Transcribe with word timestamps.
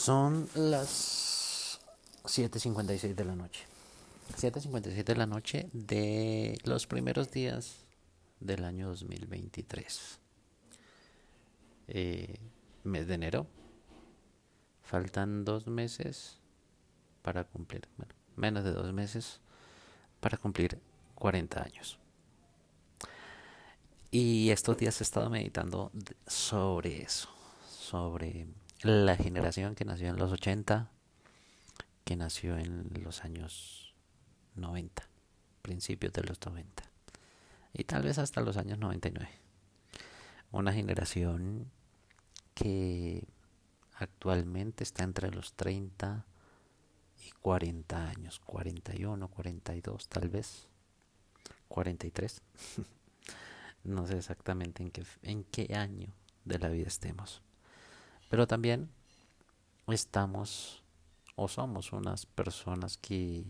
Son 0.00 0.48
las 0.54 1.78
7.56 2.24 3.14
de 3.14 3.24
la 3.26 3.36
noche. 3.36 3.66
7.56 4.34 5.04
de 5.04 5.14
la 5.14 5.26
noche 5.26 5.68
de 5.74 6.58
los 6.64 6.86
primeros 6.86 7.30
días 7.30 7.84
del 8.40 8.64
año 8.64 8.88
2023. 8.88 10.18
Eh, 11.88 12.38
mes 12.84 13.08
de 13.08 13.14
enero. 13.14 13.46
Faltan 14.84 15.44
dos 15.44 15.66
meses 15.66 16.38
para 17.20 17.44
cumplir, 17.44 17.86
bueno, 17.98 18.14
menos 18.36 18.64
de 18.64 18.72
dos 18.72 18.94
meses 18.94 19.40
para 20.20 20.38
cumplir 20.38 20.78
40 21.14 21.62
años. 21.62 21.98
Y 24.10 24.48
estos 24.48 24.78
días 24.78 24.98
he 25.02 25.04
estado 25.04 25.28
meditando 25.28 25.92
sobre 26.26 27.02
eso, 27.02 27.28
sobre 27.68 28.46
la 28.82 29.16
generación 29.16 29.74
que 29.74 29.84
nació 29.84 30.08
en 30.08 30.16
los 30.16 30.32
80, 30.32 30.90
que 32.04 32.16
nació 32.16 32.56
en 32.56 32.88
los 33.02 33.24
años 33.24 33.94
90, 34.54 35.06
principios 35.62 36.12
de 36.12 36.22
los 36.22 36.38
90, 36.44 36.82
y 37.74 37.84
tal 37.84 38.02
vez 38.02 38.18
hasta 38.18 38.40
los 38.40 38.56
años 38.56 38.78
99. 38.78 39.30
Una 40.52 40.72
generación 40.72 41.70
que 42.54 43.28
actualmente 43.94 44.82
está 44.82 45.04
entre 45.04 45.30
los 45.30 45.52
30 45.54 46.24
y 47.26 47.30
40 47.42 48.08
años, 48.08 48.40
41, 48.40 49.28
42 49.28 50.08
tal 50.08 50.28
vez, 50.30 50.68
43. 51.68 52.42
no 53.84 54.06
sé 54.06 54.16
exactamente 54.16 54.82
en 54.82 54.90
qué, 54.90 55.04
en 55.22 55.44
qué 55.44 55.74
año 55.74 56.08
de 56.44 56.58
la 56.58 56.68
vida 56.68 56.88
estemos. 56.88 57.42
Pero 58.30 58.46
también 58.46 58.88
estamos 59.88 60.84
o 61.34 61.48
somos 61.48 61.92
unas 61.92 62.26
personas 62.26 62.96
que 62.96 63.44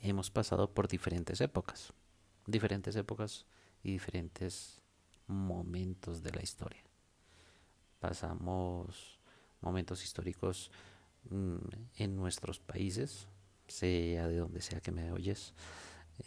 hemos 0.00 0.30
pasado 0.30 0.72
por 0.72 0.88
diferentes 0.88 1.40
épocas, 1.42 1.92
diferentes 2.46 2.96
épocas 2.96 3.44
y 3.84 3.92
diferentes 3.92 4.80
momentos 5.26 6.22
de 6.22 6.32
la 6.32 6.42
historia. 6.42 6.82
Pasamos 8.00 9.18
momentos 9.60 10.02
históricos 10.02 10.70
mm, 11.28 11.56
en 11.96 12.16
nuestros 12.16 12.58
países, 12.58 13.28
sea 13.68 14.28
de 14.28 14.38
donde 14.38 14.62
sea 14.62 14.80
que 14.80 14.92
me 14.92 15.12
oyes. 15.12 15.52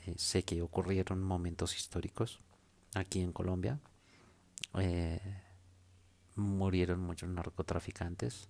Eh, 0.05 0.13
sé 0.15 0.43
que 0.43 0.61
ocurrieron 0.61 1.23
momentos 1.23 1.75
históricos 1.75 2.39
aquí 2.93 3.21
en 3.21 3.33
Colombia. 3.33 3.79
Eh, 4.77 5.19
murieron 6.39 6.99
muchos 7.01 7.29
narcotraficantes. 7.29 8.49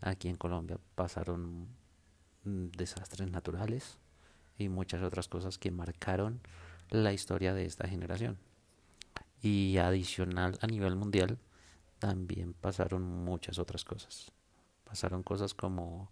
Aquí 0.00 0.28
en 0.28 0.36
Colombia 0.36 0.78
pasaron 0.94 1.68
mm, 2.44 2.68
desastres 2.76 3.30
naturales 3.30 3.98
y 4.58 4.68
muchas 4.68 5.02
otras 5.02 5.28
cosas 5.28 5.58
que 5.58 5.70
marcaron 5.70 6.40
la 6.90 7.12
historia 7.12 7.54
de 7.54 7.64
esta 7.64 7.88
generación. 7.88 8.38
Y 9.42 9.78
adicional 9.78 10.58
a 10.60 10.66
nivel 10.66 10.96
mundial 10.96 11.38
también 11.98 12.54
pasaron 12.54 13.02
muchas 13.02 13.58
otras 13.58 13.84
cosas. 13.84 14.32
Pasaron 14.84 15.22
cosas 15.22 15.54
como 15.54 16.10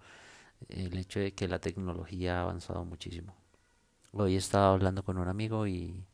el 0.69 0.97
hecho 0.97 1.21
de 1.21 1.33
que 1.33 1.49
la 1.49 1.59
tecnología 1.59 2.39
ha 2.39 2.43
avanzado 2.43 2.85
muchísimo. 2.85 3.35
Hoy 4.13 4.37
estaba 4.37 4.73
hablando 4.73 5.03
con 5.03 5.19
un 5.19 5.29
amigo 5.29 5.67
y, 5.67 6.05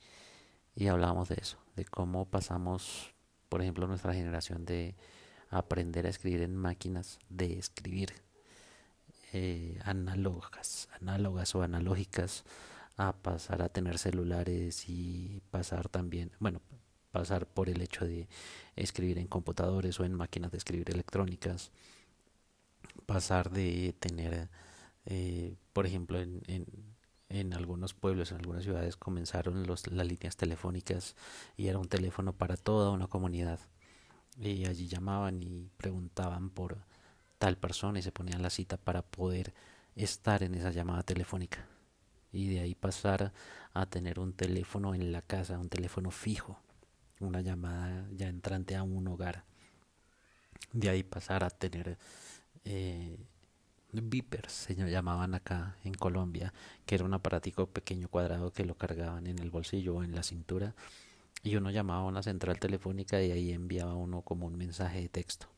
y 0.75 0.87
hablábamos 0.89 1.29
de 1.29 1.37
eso, 1.41 1.59
de 1.77 1.85
cómo 1.85 2.27
pasamos 2.27 3.15
por 3.53 3.61
ejemplo, 3.61 3.87
nuestra 3.87 4.15
generación 4.15 4.65
de 4.65 4.95
aprender 5.51 6.07
a 6.07 6.09
escribir 6.09 6.41
en 6.41 6.57
máquinas 6.57 7.19
de 7.29 7.59
escribir 7.59 8.15
eh, 9.35 9.79
análogas, 9.85 10.89
o 11.55 11.61
analógicas 11.63 12.45
a 12.97 13.13
pasar 13.13 13.61
a 13.61 13.69
tener 13.69 13.99
celulares 13.99 14.89
y 14.89 15.43
pasar 15.51 15.91
también, 15.91 16.31
bueno, 16.41 16.63
pasar 17.11 17.45
por 17.45 17.69
el 17.69 17.83
hecho 17.83 18.07
de 18.07 18.27
escribir 18.75 19.19
en 19.19 19.27
computadores 19.27 20.01
o 20.01 20.07
en 20.07 20.15
máquinas 20.15 20.51
de 20.51 20.57
escribir 20.57 20.89
electrónicas, 20.89 21.73
pasar 23.05 23.51
de 23.51 23.95
tener, 24.01 24.49
eh, 25.05 25.57
por 25.75 25.85
ejemplo, 25.85 26.19
en, 26.19 26.41
en 26.47 26.65
en 27.33 27.55
algunos 27.55 27.95
pueblos, 27.95 28.31
en 28.31 28.39
algunas 28.39 28.63
ciudades 28.63 28.97
comenzaron 28.97 29.67
los, 29.67 29.87
las 29.87 30.07
líneas 30.07 30.37
telefónicas 30.37 31.17
y 31.57 31.69
era 31.69 31.79
un 31.79 31.89
teléfono 31.89 32.33
para 32.33 32.57
toda 32.57 32.91
una 32.91 33.07
comunidad. 33.07 33.59
Y 34.39 34.67
allí 34.67 34.87
llamaban 34.87 35.43
y 35.43 35.71
preguntaban 35.77 36.51
por 36.51 36.79
tal 37.39 37.57
persona 37.57 37.99
y 37.99 38.03
se 38.03 38.13
ponían 38.13 38.43
la 38.43 38.51
cita 38.51 38.77
para 38.77 39.03
poder 39.03 39.55
estar 39.97 40.43
en 40.43 40.55
esa 40.55 40.71
llamada 40.71 41.03
telefónica. 41.03 41.67
Y 42.33 42.49
de 42.49 42.61
ahí 42.61 42.75
pasar 42.75 43.33
a 43.75 43.87
tener 43.87 44.19
un 44.19 44.33
teléfono 44.33 44.95
en 44.95 45.13
la 45.13 45.23
casa, 45.23 45.59
un 45.59 45.69
teléfono 45.69 46.11
fijo, 46.11 46.59
una 47.21 47.41
llamada 47.41 48.07
ya 48.13 48.29
entrante 48.29 48.77
a 48.77 48.83
un 48.83 49.09
hogar. 49.09 49.45
De 50.73 50.89
ahí 50.89 51.03
pasar 51.03 51.45
a 51.45 51.51
tener 51.51 51.99
eh, 52.65 53.19
beepers 53.93 54.53
se 54.53 54.75
llamaban 54.75 55.35
acá 55.35 55.77
en 55.85 55.95
Colombia, 55.95 56.55
que 56.87 56.95
era 56.95 57.05
un 57.05 57.15
aparatico 57.15 57.67
pequeño 57.67 58.09
cuadrado 58.09 58.53
que 58.53 58.65
lo 58.65 58.77
cargaban 58.77 59.27
en 59.27 59.39
el 59.39 59.51
bolsillo 59.51 59.97
o 59.97 60.03
en 60.03 60.15
la 60.15 60.23
cintura 60.23 60.75
y 61.43 61.57
uno 61.57 61.71
llamaba 61.71 62.01
a 62.01 62.07
una 62.07 62.23
central 62.23 62.59
telefónica 62.59 63.21
y 63.23 63.33
ahí 63.33 63.53
enviaba 63.53 63.95
uno 63.95 64.23
como 64.23 64.47
un 64.47 64.57
mensaje 64.57 65.01
de 65.03 65.09
texto. 65.09 65.49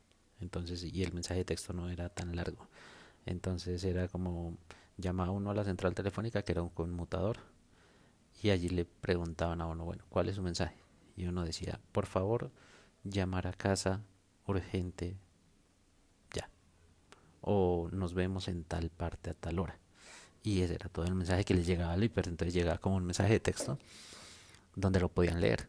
Entonces, 0.40 0.82
y 0.82 1.02
el 1.02 1.12
mensaje 1.12 1.40
de 1.40 1.44
texto 1.44 1.72
no 1.72 1.88
era 1.90 2.08
tan 2.08 2.34
largo. 2.34 2.68
Entonces 3.26 3.84
era 3.84 4.08
como 4.08 4.56
llamaba 4.96 5.30
uno 5.30 5.50
a 5.50 5.54
la 5.54 5.64
central 5.64 5.94
telefónica 5.94 6.42
que 6.42 6.52
era 6.52 6.62
un 6.62 6.70
conmutador 6.70 7.38
y 8.42 8.50
allí 8.50 8.68
le 8.68 8.84
preguntaban 8.84 9.60
a 9.60 9.66
uno, 9.66 9.84
bueno, 9.84 10.04
¿cuál 10.08 10.28
es 10.28 10.36
su 10.36 10.42
mensaje? 10.42 10.76
Y 11.16 11.26
uno 11.26 11.44
decía, 11.44 11.80
por 11.92 12.06
favor, 12.06 12.50
llamar 13.04 13.46
a 13.46 13.52
casa 13.52 14.02
urgente 14.46 15.16
o 17.44 17.88
nos 17.92 18.14
vemos 18.14 18.48
en 18.48 18.64
tal 18.64 18.90
parte 18.90 19.30
a 19.30 19.34
tal 19.34 19.58
hora. 19.58 19.78
Y 20.42 20.62
ese 20.62 20.74
era 20.74 20.88
todo 20.88 21.04
el 21.04 21.14
mensaje 21.14 21.44
que 21.44 21.54
les 21.54 21.66
llegaba 21.66 21.92
al 21.92 22.02
hiper. 22.02 22.28
Entonces 22.28 22.54
llegaba 22.54 22.78
como 22.78 22.96
un 22.96 23.04
mensaje 23.04 23.34
de 23.34 23.40
texto 23.40 23.78
donde 24.74 25.00
lo 25.00 25.08
podían 25.08 25.40
leer, 25.40 25.68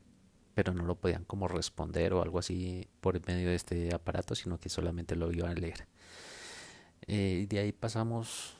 pero 0.53 0.73
no 0.73 0.83
lo 0.83 0.95
podían 0.95 1.25
como 1.25 1.47
responder 1.47 2.13
o 2.13 2.21
algo 2.21 2.39
así 2.39 2.87
por 3.01 3.25
medio 3.27 3.49
de 3.49 3.55
este 3.55 3.93
aparato, 3.93 4.35
sino 4.35 4.59
que 4.59 4.69
solamente 4.69 5.15
lo 5.15 5.31
iban 5.31 5.51
a 5.51 5.55
leer. 5.55 5.87
Eh, 7.07 7.45
de 7.49 7.59
ahí 7.59 7.71
pasamos 7.71 8.55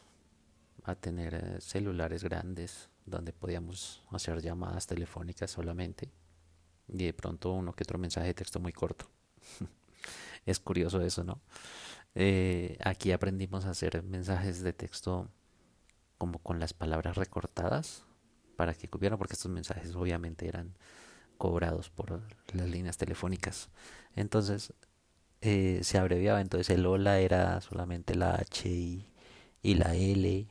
a 0.84 0.96
tener 0.96 1.34
eh, 1.34 1.62
celulares 1.62 2.24
grandes 2.24 2.90
donde 3.06 3.34
podíamos 3.34 4.04
hacer 4.12 4.42
llamadas 4.42 4.88
telefónicas 4.88 5.50
solamente 5.52 6.12
y 6.88 7.06
de 7.06 7.14
pronto 7.14 7.52
uno 7.54 7.74
que 7.74 7.84
otro 7.84 7.98
mensaje 7.98 8.28
de 8.28 8.34
texto 8.34 8.60
muy 8.60 8.74
corto. 8.74 9.10
es 10.46 10.60
curioso 10.60 11.02
eso, 11.02 11.24
¿no? 11.24 11.42
Eh, 12.16 12.78
aquí 12.84 13.12
aprendimos 13.12 13.66
a 13.66 13.72
hacer 13.72 14.02
mensajes 14.04 14.64
de 14.64 14.72
texto 14.74 15.30
como 16.18 16.40
con 16.40 16.60
las 16.60 16.74
palabras 16.74 17.18
recortadas 17.18 18.06
para 18.56 18.74
que 18.74 18.88
cupieran, 18.88 19.18
porque 19.18 19.34
estos 19.34 19.52
mensajes 19.52 19.96
obviamente 19.96 20.48
eran 20.48 20.74
cobrados 21.38 21.90
por 21.90 22.22
las 22.54 22.70
líneas 22.70 22.98
telefónicas. 22.98 23.70
Entonces 24.16 24.74
eh, 25.42 25.82
se 25.84 25.98
abreviaba, 25.98 26.42
entonces 26.42 26.70
el 26.76 26.86
hola 26.86 27.20
era 27.20 27.62
solamente 27.62 28.16
la 28.16 28.36
H 28.36 28.70
y, 28.70 29.06
la 29.76 29.96
L, 29.96 30.48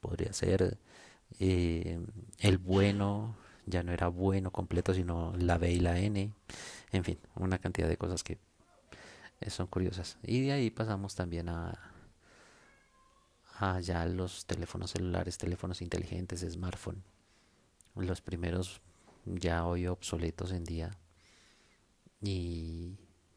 podría 0.00 0.32
ser 0.32 0.78
eh, 1.40 2.00
el 2.38 2.58
bueno, 2.58 3.36
ya 3.66 3.82
no 3.82 3.92
era 3.92 4.08
bueno 4.08 4.50
completo, 4.50 4.94
sino 4.94 5.34
la 5.36 5.58
B 5.58 5.72
y 5.72 5.80
la 5.80 5.98
N, 5.98 6.32
en 6.92 7.04
fin, 7.04 7.18
una 7.36 7.58
cantidad 7.58 7.88
de 7.88 7.96
cosas 7.96 8.24
que 8.24 8.38
son 9.50 9.66
curiosas. 9.66 10.18
Y 10.22 10.42
de 10.42 10.52
ahí 10.52 10.70
pasamos 10.70 11.14
también 11.14 11.48
a, 11.48 11.78
a 13.58 13.80
ya 13.80 14.04
los 14.06 14.46
teléfonos 14.46 14.92
celulares, 14.92 15.38
teléfonos 15.38 15.82
inteligentes, 15.82 16.40
smartphone. 16.40 17.02
Los 17.94 18.20
primeros 18.20 18.80
ya 19.24 19.66
hoy 19.66 19.86
obsoletos 19.86 20.52
en 20.52 20.64
día. 20.64 20.90
Y 22.20 22.96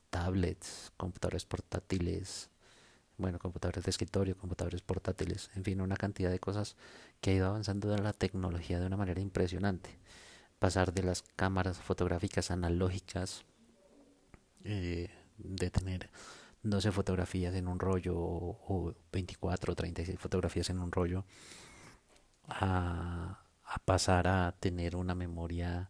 tablets, 0.09 0.91
computadores 0.97 1.45
portátiles, 1.45 2.49
bueno, 3.17 3.39
computadores 3.39 3.83
de 3.83 3.89
escritorio, 3.89 4.37
computadores 4.37 4.81
portátiles, 4.81 5.49
en 5.55 5.63
fin, 5.63 5.81
una 5.81 5.95
cantidad 5.95 6.31
de 6.31 6.39
cosas 6.39 6.75
que 7.21 7.31
ha 7.31 7.33
ido 7.33 7.47
avanzando 7.47 7.93
en 7.93 8.03
la 8.03 8.13
tecnología 8.13 8.79
de 8.79 8.85
una 8.85 8.97
manera 8.97 9.21
impresionante. 9.21 9.89
Pasar 10.59 10.93
de 10.93 11.03
las 11.03 11.21
cámaras 11.21 11.77
fotográficas 11.77 12.51
analógicas, 12.51 13.45
eh, 14.63 15.09
de 15.37 15.69
tener 15.69 16.09
12 16.63 16.91
fotografías 16.91 17.53
en 17.55 17.67
un 17.67 17.79
rollo 17.79 18.15
o, 18.17 18.93
24 19.11 19.73
o 19.73 19.75
36 19.75 20.19
fotografías 20.19 20.69
en 20.69 20.79
un 20.79 20.91
rollo 20.91 21.25
a, 22.47 23.41
pasar 23.85 24.27
a 24.27 24.53
tener 24.59 24.95
una 24.95 25.15
memoria 25.15 25.89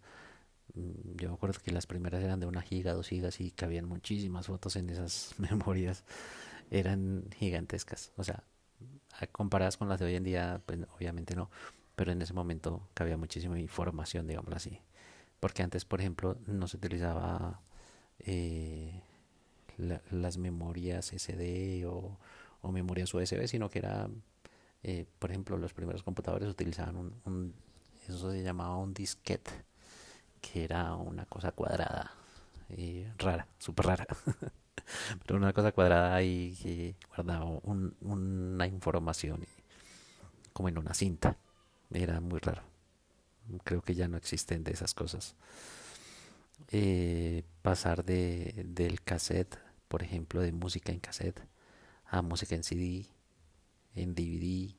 mm, 0.74 1.18
yo 1.18 1.30
me 1.30 1.36
acuerdo 1.36 1.60
que 1.64 1.72
las 1.72 1.88
primeras 1.88 2.24
eran 2.24 2.40
de 2.40 2.46
una 2.46 2.62
giga, 2.62 2.94
dos 2.94 3.08
gigas 3.08 3.40
y 3.40 3.52
cabían 3.52 3.86
muchísimas 3.86 4.48
fotos 4.48 4.76
en 4.76 4.90
esas 4.90 5.36
memorias 5.38 6.04
eran 6.72 7.26
gigantescas. 7.38 8.12
O 8.18 8.24
sea, 8.24 8.44
comparadas 9.32 9.78
con 9.78 9.90
las 9.90 10.00
de 10.00 10.08
hoy 10.08 10.16
en 10.16 10.24
día, 10.24 10.62
pues 10.66 10.80
obviamente 10.98 11.36
no, 11.36 11.50
pero 11.96 12.12
en 12.12 12.22
ese 12.22 12.34
momento 12.34 12.88
cabía 12.94 13.18
muchísima 13.18 13.60
información, 13.60 14.28
digámoslo 14.28 14.56
así. 14.58 14.80
Porque 15.40 15.64
antes, 15.64 15.86
por 15.86 16.00
ejemplo, 16.02 16.38
no 16.48 16.68
se 16.68 16.78
utilizaba 16.78 17.62
eh, 18.20 19.02
las 19.78 20.38
memorias 20.38 21.12
SD 21.12 21.86
o, 21.88 22.18
memorias 22.72 23.14
USB, 23.14 23.48
sino 23.48 23.70
que 23.70 23.80
era, 23.80 24.10
eh, 24.84 25.06
por 25.20 25.30
ejemplo, 25.30 25.58
los 25.58 25.74
primeros 25.74 26.02
computadores 26.04 26.50
utilizaban 26.50 27.14
un, 27.26 27.54
eso 28.08 28.32
se 28.32 28.42
llamaba 28.42 28.78
un 28.78 28.94
disquete, 28.94 29.52
que 30.42 30.64
era 30.64 30.96
una 30.96 31.26
cosa 31.26 31.52
cuadrada, 31.52 32.12
y 32.70 33.04
rara, 33.18 33.48
súper 33.60 33.86
rara. 33.88 34.08
pero 35.26 35.38
una 35.38 35.54
cosa 35.54 35.72
cuadrada 35.72 36.22
y 36.22 36.56
que 36.62 36.96
guardaba 37.10 37.46
una 37.46 38.68
información 38.68 39.46
como 40.54 40.70
en 40.70 40.78
una 40.78 40.94
cinta. 40.94 41.38
Era 41.92 42.20
muy 42.22 42.40
raro. 42.40 42.64
Creo 43.64 43.82
que 43.82 43.94
ya 43.94 44.08
no 44.08 44.18
existen 44.18 44.64
de 44.64 44.72
esas 44.72 44.94
cosas. 44.94 45.36
Eh, 46.72 47.44
pasar 47.62 48.06
de, 48.06 48.64
del 48.66 49.02
cassette, 49.02 49.60
por 49.88 50.04
ejemplo, 50.04 50.42
de 50.42 50.52
música 50.52 50.92
en 50.92 51.00
cassette 51.00 51.42
a 52.06 52.22
música 52.22 52.56
en 52.56 52.64
CD, 52.64 53.08
en 53.96 54.14
DVD 54.14 54.76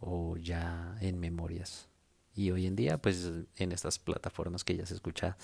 o 0.00 0.36
ya 0.36 0.96
en 1.00 1.18
memorias. 1.18 1.88
Y 2.34 2.50
hoy 2.50 2.66
en 2.66 2.76
día, 2.76 3.00
pues 3.00 3.30
en 3.56 3.72
estas 3.72 3.98
plataformas 3.98 4.64
que 4.64 4.76
ya 4.76 4.86
se 4.86 4.94
escucha 4.94 5.36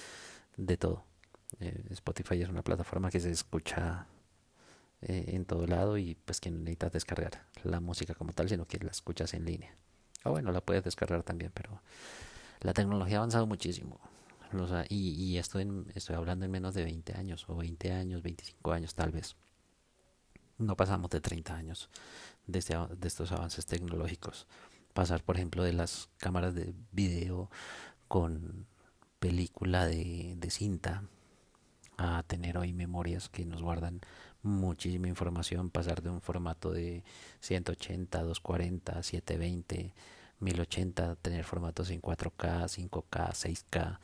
de 0.56 0.76
todo. 0.76 1.04
Eh, 1.58 1.84
Spotify 1.90 2.42
es 2.42 2.48
una 2.48 2.62
plataforma 2.62 3.10
que 3.10 3.20
se 3.20 3.30
escucha 3.30 4.06
eh, 5.02 5.24
en 5.28 5.44
todo 5.44 5.66
lado 5.66 5.98
y 5.98 6.14
pues 6.14 6.40
que 6.40 6.50
no 6.50 6.58
necesitas 6.58 6.92
descargar 6.92 7.46
la 7.64 7.80
música 7.80 8.14
como 8.14 8.32
tal, 8.32 8.48
sino 8.48 8.66
que 8.66 8.78
la 8.78 8.90
escuchas 8.90 9.34
en 9.34 9.44
línea. 9.44 9.74
O 10.24 10.30
bueno, 10.30 10.52
la 10.52 10.60
puedes 10.60 10.84
descargar 10.84 11.22
también, 11.22 11.50
pero 11.54 11.80
la 12.60 12.72
tecnología 12.72 13.16
ha 13.16 13.20
avanzado 13.20 13.46
muchísimo. 13.46 14.00
Y, 14.88 15.10
y 15.12 15.38
esto 15.38 15.58
estoy 15.94 16.16
hablando 16.16 16.44
en 16.44 16.50
menos 16.50 16.74
de 16.74 16.84
20 16.84 17.14
años, 17.14 17.44
o 17.48 17.56
20 17.56 17.92
años, 17.92 18.22
25 18.22 18.72
años 18.72 18.94
tal 18.94 19.12
vez. 19.12 19.36
No 20.58 20.76
pasamos 20.76 21.10
de 21.10 21.20
30 21.20 21.54
años 21.54 21.88
de, 22.46 22.58
este 22.58 22.76
de 22.76 23.08
estos 23.08 23.32
avances 23.32 23.66
tecnológicos. 23.66 24.46
Pasar, 24.92 25.22
por 25.22 25.36
ejemplo, 25.36 25.62
de 25.62 25.72
las 25.72 26.08
cámaras 26.18 26.54
de 26.54 26.74
video 26.92 27.50
con 28.08 28.66
película 29.18 29.86
de, 29.86 30.34
de 30.36 30.50
cinta 30.50 31.04
a 31.96 32.22
tener 32.24 32.58
hoy 32.58 32.72
memorias 32.72 33.28
que 33.28 33.44
nos 33.44 33.62
guardan 33.62 34.00
muchísima 34.42 35.08
información, 35.08 35.70
pasar 35.70 36.02
de 36.02 36.10
un 36.10 36.20
formato 36.20 36.72
de 36.72 37.04
180, 37.40 38.22
240, 38.22 39.02
720, 39.02 39.92
1080, 40.40 41.16
tener 41.16 41.44
formatos 41.44 41.90
en 41.90 42.00
4K, 42.00 42.64
5K, 42.64 43.32
6K. 43.32 43.98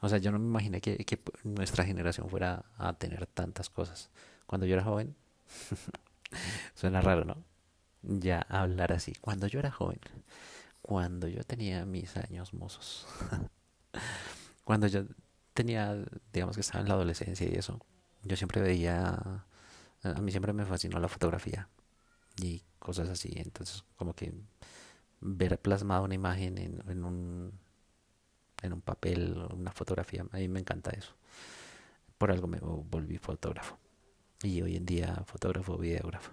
O 0.00 0.08
sea, 0.08 0.18
yo 0.18 0.30
no 0.30 0.38
me 0.38 0.46
imaginé 0.46 0.80
que, 0.80 1.20
nuestra 1.44 1.84
generación 1.84 2.28
fuera 2.28 2.64
a 2.78 2.94
tener 2.94 3.26
tantas 3.26 3.68
cosas. 3.68 4.10
Cuando 4.46 4.66
yo 4.66 4.74
era 4.74 4.84
joven, 4.84 5.16
suena 6.74 7.00
raro, 7.00 7.24
¿no? 7.24 7.44
Ya 8.02 8.40
hablar 8.48 8.92
así. 8.92 9.14
Cuando 9.20 9.46
yo 9.48 9.58
era 9.58 9.70
joven, 9.70 10.00
cuando 10.80 11.28
yo 11.28 11.42
tenía 11.44 11.84
mis 11.84 12.16
años 12.16 12.54
mozos, 12.54 13.06
cuando 14.64 14.86
yo 14.86 15.04
tenía, 15.52 15.96
digamos 16.32 16.56
que 16.56 16.60
estaba 16.60 16.82
en 16.82 16.88
la 16.88 16.94
adolescencia 16.94 17.48
y 17.48 17.54
eso, 17.54 17.80
yo 18.22 18.36
siempre 18.36 18.60
veía, 18.60 19.44
a 20.02 20.20
mí 20.20 20.30
siempre 20.30 20.52
me 20.52 20.64
fascinó 20.64 21.00
la 21.00 21.08
fotografía 21.08 21.68
y 22.40 22.62
cosas 22.78 23.08
así, 23.08 23.32
entonces 23.36 23.84
como 23.96 24.14
que 24.14 24.32
ver 25.20 25.58
plasmado 25.60 26.04
una 26.04 26.14
imagen 26.14 26.58
en, 26.58 26.82
en 26.88 27.04
un 27.04 27.65
en 28.66 28.74
un 28.74 28.80
papel, 28.80 29.36
una 29.52 29.72
fotografía, 29.72 30.24
a 30.30 30.36
mí 30.36 30.48
me 30.48 30.60
encanta 30.60 30.90
eso. 30.90 31.14
Por 32.18 32.30
algo 32.30 32.46
me 32.46 32.58
volví 32.60 33.18
fotógrafo 33.18 33.78
y 34.42 34.62
hoy 34.62 34.76
en 34.76 34.86
día 34.86 35.22
fotógrafo, 35.26 35.76
videógrafo. 35.78 36.32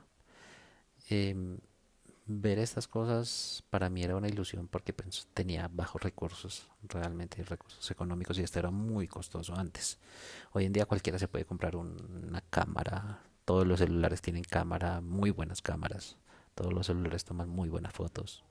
Eh, 1.09 1.57
ver 2.25 2.59
estas 2.59 2.87
cosas 2.87 3.63
para 3.69 3.89
mí 3.89 4.03
era 4.03 4.15
una 4.15 4.27
ilusión 4.27 4.67
porque 4.67 4.93
pues, 4.93 5.27
tenía 5.33 5.67
bajos 5.67 6.01
recursos, 6.01 6.67
realmente 6.83 7.43
recursos 7.43 7.89
económicos 7.91 8.37
y 8.39 8.43
esto 8.43 8.59
era 8.59 8.71
muy 8.71 9.07
costoso 9.07 9.55
antes. 9.55 9.99
Hoy 10.51 10.65
en 10.65 10.73
día 10.73 10.85
cualquiera 10.85 11.19
se 11.19 11.27
puede 11.27 11.45
comprar 11.45 11.75
una 11.75 12.41
cámara, 12.49 13.21
todos 13.45 13.67
los 13.67 13.79
celulares 13.79 14.21
tienen 14.21 14.43
cámara, 14.43 15.01
muy 15.01 15.31
buenas 15.31 15.61
cámaras, 15.61 16.17
todos 16.55 16.73
los 16.73 16.87
celulares 16.87 17.25
toman 17.25 17.49
muy 17.49 17.69
buenas 17.69 17.93
fotos, 17.93 18.43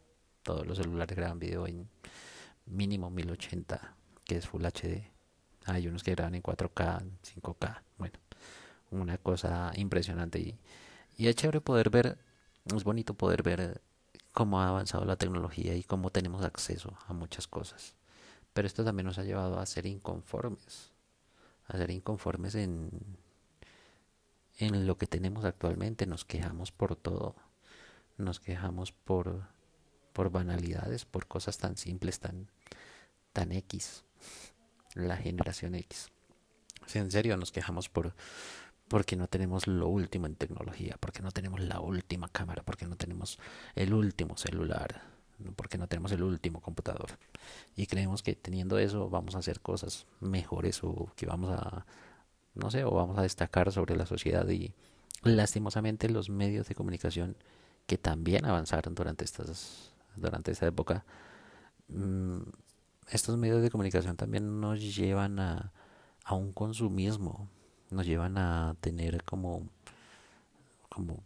todos 0.42 0.66
los 0.66 0.78
celulares 0.78 1.16
graban 1.16 1.38
video 1.38 1.66
en 1.66 1.88
mínimo 2.66 3.10
1080, 3.10 3.96
que 4.24 4.36
es 4.36 4.46
Full 4.46 4.64
HD. 4.64 5.10
Hay 5.66 5.86
unos 5.86 6.02
que 6.02 6.12
graban 6.12 6.34
en 6.34 6.42
4K, 6.42 7.02
5K, 7.22 7.82
bueno, 7.98 8.18
una 8.90 9.18
cosa 9.18 9.72
impresionante 9.76 10.40
y, 10.40 10.58
y 11.16 11.28
es 11.28 11.36
chévere 11.36 11.60
poder 11.60 11.90
ver 11.90 12.18
es 12.64 12.84
bonito 12.84 13.14
poder 13.14 13.42
ver 13.42 13.82
cómo 14.32 14.60
ha 14.60 14.68
avanzado 14.68 15.04
la 15.04 15.16
tecnología 15.16 15.74
y 15.74 15.82
cómo 15.82 16.10
tenemos 16.10 16.44
acceso 16.44 16.96
a 17.06 17.12
muchas 17.12 17.46
cosas. 17.46 17.96
Pero 18.52 18.66
esto 18.66 18.84
también 18.84 19.06
nos 19.06 19.18
ha 19.18 19.24
llevado 19.24 19.58
a 19.58 19.66
ser 19.66 19.86
inconformes, 19.86 20.92
a 21.66 21.76
ser 21.76 21.90
inconformes 21.90 22.54
en, 22.54 22.90
en 24.58 24.86
lo 24.86 24.96
que 24.96 25.06
tenemos 25.06 25.44
actualmente. 25.44 26.06
Nos 26.06 26.24
quejamos 26.24 26.70
por 26.70 26.96
todo, 26.96 27.34
nos 28.16 28.40
quejamos 28.40 28.92
por, 28.92 29.48
por 30.12 30.30
banalidades, 30.30 31.04
por 31.04 31.26
cosas 31.26 31.58
tan 31.58 31.76
simples, 31.76 32.20
tan, 32.20 32.48
tan 33.32 33.52
X, 33.52 34.04
la 34.94 35.16
generación 35.16 35.74
X. 35.74 36.10
en 36.94 37.10
serio, 37.10 37.36
nos 37.36 37.52
quejamos 37.52 37.88
por, 37.88 38.14
porque 38.88 39.16
no 39.16 39.26
tenemos 39.26 39.66
lo 39.66 39.88
último 39.88 40.26
en 40.26 40.34
tecnología, 40.34 40.96
porque 41.00 41.22
no 41.22 41.30
tenemos 41.30 41.60
la 41.60 41.80
última 41.80 42.28
cámara, 42.28 42.62
porque 42.62 42.86
no 42.86 42.96
tenemos 42.96 43.38
el 43.74 43.94
último 43.94 44.36
celular, 44.36 45.02
porque 45.56 45.78
no 45.78 45.86
tenemos 45.88 46.12
el 46.12 46.22
último 46.22 46.60
computador. 46.60 47.18
Y 47.76 47.86
creemos 47.86 48.22
que 48.22 48.34
teniendo 48.34 48.78
eso 48.78 49.08
vamos 49.08 49.34
a 49.34 49.38
hacer 49.38 49.60
cosas 49.60 50.06
mejores 50.20 50.84
o 50.84 51.10
que 51.16 51.26
vamos 51.26 51.50
a, 51.50 51.86
no 52.54 52.70
sé, 52.70 52.84
o 52.84 52.90
vamos 52.90 53.18
a 53.18 53.22
destacar 53.22 53.72
sobre 53.72 53.96
la 53.96 54.06
sociedad 54.06 54.48
y 54.48 54.74
lastimosamente 55.22 56.08
los 56.08 56.28
medios 56.28 56.68
de 56.68 56.74
comunicación 56.74 57.36
que 57.86 57.98
también 57.98 58.44
avanzaron 58.44 58.94
durante 58.94 59.24
estas 59.24 59.91
durante 60.16 60.52
esta 60.52 60.66
época 60.66 61.04
mm, 61.88 62.40
estos 63.08 63.36
medios 63.36 63.62
de 63.62 63.70
comunicación 63.70 64.16
también 64.16 64.60
nos 64.60 64.80
llevan 64.96 65.38
a, 65.38 65.72
a 66.24 66.34
un 66.34 66.52
consumismo 66.52 67.48
nos 67.92 68.06
llevan 68.06 68.38
a 68.38 68.74
tener 68.80 69.22
como, 69.24 69.68
como 70.88 71.22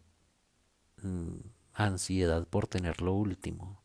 mm, 1.02 1.36
ansiedad 1.72 2.46
por 2.46 2.66
tener 2.66 3.00
lo 3.00 3.14
último, 3.14 3.80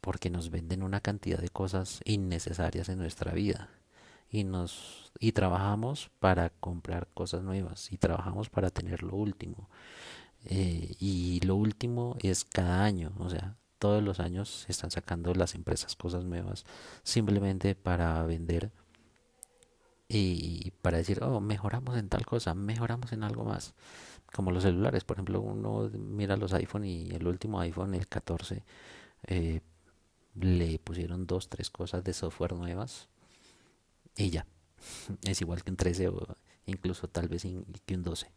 porque 0.00 0.30
nos 0.30 0.50
venden 0.50 0.82
una 0.82 1.00
cantidad 1.00 1.38
de 1.38 1.50
cosas 1.50 2.00
innecesarias 2.04 2.88
en 2.88 2.98
nuestra 2.98 3.32
vida. 3.32 3.70
Y 4.28 4.44
nos 4.44 5.12
y 5.20 5.32
trabajamos 5.32 6.10
para 6.18 6.50
comprar 6.50 7.08
cosas 7.14 7.42
nuevas 7.42 7.92
y 7.92 7.98
trabajamos 7.98 8.50
para 8.50 8.70
tener 8.70 9.02
lo 9.02 9.14
último. 9.14 9.68
Eh, 10.44 10.96
y 10.98 11.40
lo 11.40 11.56
último 11.56 12.16
es 12.20 12.44
cada 12.44 12.84
año 12.84 13.12
o 13.18 13.28
sea 13.28 13.56
todos 13.78 14.02
los 14.02 14.20
años 14.20 14.64
están 14.68 14.90
sacando 14.90 15.34
las 15.34 15.54
empresas 15.54 15.96
cosas 15.96 16.24
nuevas 16.24 16.64
simplemente 17.02 17.74
para 17.74 18.22
vender 18.24 18.70
y 20.08 20.70
para 20.82 20.98
decir, 20.98 21.22
oh, 21.22 21.40
mejoramos 21.40 21.96
en 21.96 22.08
tal 22.08 22.24
cosa, 22.24 22.54
mejoramos 22.54 23.12
en 23.12 23.24
algo 23.24 23.44
más. 23.44 23.74
Como 24.32 24.52
los 24.52 24.62
celulares, 24.62 25.04
por 25.04 25.16
ejemplo, 25.16 25.40
uno 25.40 25.90
mira 25.94 26.36
los 26.36 26.52
iPhone 26.54 26.84
y 26.84 27.10
el 27.10 27.26
último 27.26 27.60
iPhone, 27.60 27.94
el 27.94 28.06
14, 28.06 28.62
eh, 29.26 29.60
le 30.34 30.78
pusieron 30.78 31.26
dos, 31.26 31.48
tres 31.48 31.70
cosas 31.70 32.04
de 32.04 32.12
software 32.12 32.54
nuevas 32.54 33.08
y 34.16 34.30
ya. 34.30 34.46
Es 35.22 35.40
igual 35.40 35.64
que 35.64 35.70
un 35.70 35.76
13 35.76 36.08
o 36.08 36.36
incluso 36.66 37.08
tal 37.08 37.28
vez 37.28 37.46
que 37.86 37.94
un 37.94 38.02
12. 38.02 38.30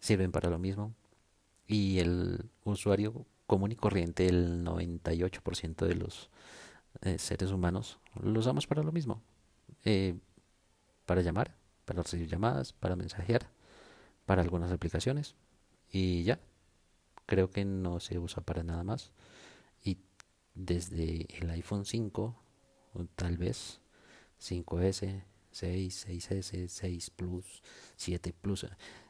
Sirven 0.00 0.32
para 0.32 0.50
lo 0.50 0.58
mismo. 0.58 0.94
Y 1.66 1.98
el 1.98 2.50
usuario 2.64 3.26
común 3.46 3.72
y 3.72 3.76
corriente, 3.76 4.26
el 4.26 4.64
98% 4.64 5.86
de 5.86 5.94
los 5.94 6.30
eh, 7.02 7.18
seres 7.18 7.50
humanos, 7.50 7.98
lo 8.22 8.40
usamos 8.40 8.66
para 8.66 8.82
lo 8.82 8.92
mismo. 8.92 9.22
Eh, 9.84 10.16
para 11.06 11.20
llamar, 11.20 11.54
para 11.84 12.02
recibir 12.02 12.28
llamadas, 12.28 12.72
para 12.72 12.96
mensajear, 12.96 13.46
para 14.26 14.42
algunas 14.42 14.72
aplicaciones 14.72 15.34
y 15.90 16.22
ya. 16.24 16.40
Creo 17.26 17.50
que 17.50 17.64
no 17.64 18.00
se 18.00 18.18
usa 18.18 18.42
para 18.42 18.62
nada 18.62 18.84
más. 18.84 19.12
Y 19.82 19.98
desde 20.54 21.26
el 21.38 21.50
iPhone 21.50 21.84
5, 21.86 22.36
o 22.94 23.04
tal 23.16 23.38
vez 23.38 23.80
5S, 24.40 25.22
6, 25.54 26.06
6S, 26.08 26.68
6 26.68 27.10
Plus, 27.10 27.62
7 27.96 28.34
Plus. 28.40 28.66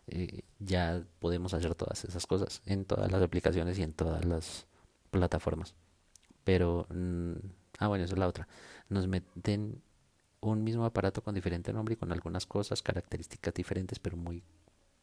Eh, 0.07 0.43
ya 0.59 1.03
podemos 1.19 1.55
hacer 1.55 1.75
todas 1.75 2.05
esas 2.05 2.27
cosas 2.27 2.61
en 2.67 2.85
todas 2.85 3.11
las 3.11 3.23
aplicaciones 3.23 3.79
y 3.79 3.83
en 3.83 3.95
todas 3.95 4.25
las 4.25 4.67
plataformas. 5.11 5.75
Pero, 6.45 6.87
mm, 6.91 7.33
ah, 7.79 7.89
bueno, 7.89 8.05
esa 8.05 8.15
es 8.15 8.19
la 8.19 8.29
otra. 8.29 8.47
Nos 8.91 9.09
meten 9.09 9.83
un 10.41 10.63
mismo 10.63 10.85
aparato 10.85 11.23
con 11.23 11.35
diferente 11.35 11.73
nombre 11.73 11.95
y 11.95 11.97
con 11.97 12.13
algunas 12.13 12.45
cosas, 12.45 12.83
características 12.83 13.55
diferentes, 13.55 13.99
pero 13.99 14.19
muy 14.19 14.43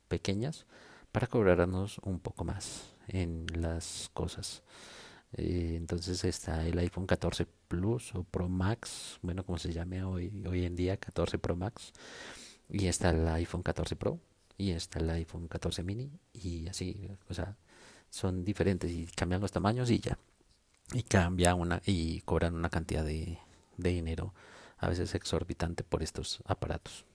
pequeñas, 0.07 0.67
para 1.11 1.25
cobrarnos 1.25 1.97
un 2.03 2.19
poco 2.19 2.43
más 2.43 2.93
en 3.07 3.47
las 3.55 4.11
cosas. 4.13 4.61
Eh, 5.33 5.75
entonces 5.77 6.23
está 6.23 6.65
el 6.67 6.77
iPhone 6.79 7.07
14 7.07 7.47
Plus 7.67 8.13
o 8.15 8.23
Pro 8.23 8.49
Max, 8.49 9.19
bueno, 9.21 9.45
como 9.45 9.57
se 9.57 9.71
llame 9.71 10.03
hoy, 10.03 10.31
hoy 10.47 10.65
en 10.65 10.75
día, 10.75 10.97
14 10.97 11.39
Pro 11.39 11.55
Max. 11.55 11.93
Y 12.69 12.87
está 12.87 13.11
el 13.11 13.27
iPhone 13.27 13.63
14 13.63 13.95
Pro 13.95 14.19
y 14.57 14.71
está 14.71 14.99
el 14.99 15.09
iPhone 15.09 15.47
14 15.47 15.83
mini 15.83 16.11
y 16.33 16.67
así, 16.67 17.09
o 17.29 17.33
sea, 17.33 17.57
son 18.09 18.43
diferentes 18.45 18.91
y 18.91 19.07
cambian 19.07 19.41
los 19.41 19.51
tamaños 19.51 19.89
y 19.89 19.99
ya. 19.99 20.17
Y 20.93 21.03
cambia 21.03 21.55
una 21.55 21.81
y 21.85 22.21
cobran 22.21 22.55
una 22.55 22.69
cantidad 22.69 23.03
de, 23.03 23.39
de 23.77 23.89
dinero 23.89 24.33
a 24.77 24.89
veces 24.89 25.15
exorbitante 25.15 25.83
por 25.83 26.03
estos 26.03 26.41
aparatos. 26.45 27.05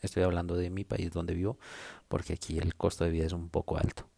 Estoy 0.00 0.24
hablando 0.24 0.56
de 0.56 0.70
mi 0.70 0.84
país 0.84 1.12
donde 1.12 1.34
vivo 1.34 1.58
porque 2.08 2.32
aquí 2.34 2.58
el 2.58 2.74
costo 2.74 3.04
de 3.04 3.10
vida 3.10 3.26
es 3.26 3.32
un 3.32 3.48
poco 3.48 3.78
alto. 3.78 4.08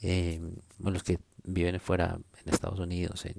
Eh, 0.00 0.40
los 0.78 1.02
que 1.02 1.18
viven 1.48 1.80
fuera 1.80 2.18
en 2.44 2.52
Estados 2.52 2.78
Unidos, 2.78 3.26
en, 3.26 3.36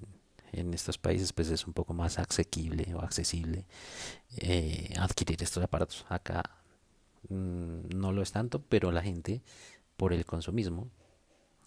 en 0.51 0.73
estos 0.73 0.97
países, 0.97 1.33
pues 1.33 1.49
es 1.49 1.67
un 1.67 1.73
poco 1.73 1.93
más 1.93 2.19
asequible 2.19 2.93
o 2.95 3.01
accesible 3.01 3.65
eh, 4.37 4.93
adquirir 4.97 5.41
estos 5.43 5.63
aparatos. 5.63 6.05
Acá 6.09 6.43
Mm, 7.27 7.89
no 7.95 8.11
lo 8.11 8.21
es 8.21 8.31
tanto, 8.31 8.61
pero 8.61 8.91
la 8.91 9.01
gente 9.01 9.41
por 9.97 10.13
el 10.13 10.25
consumismo 10.25 10.89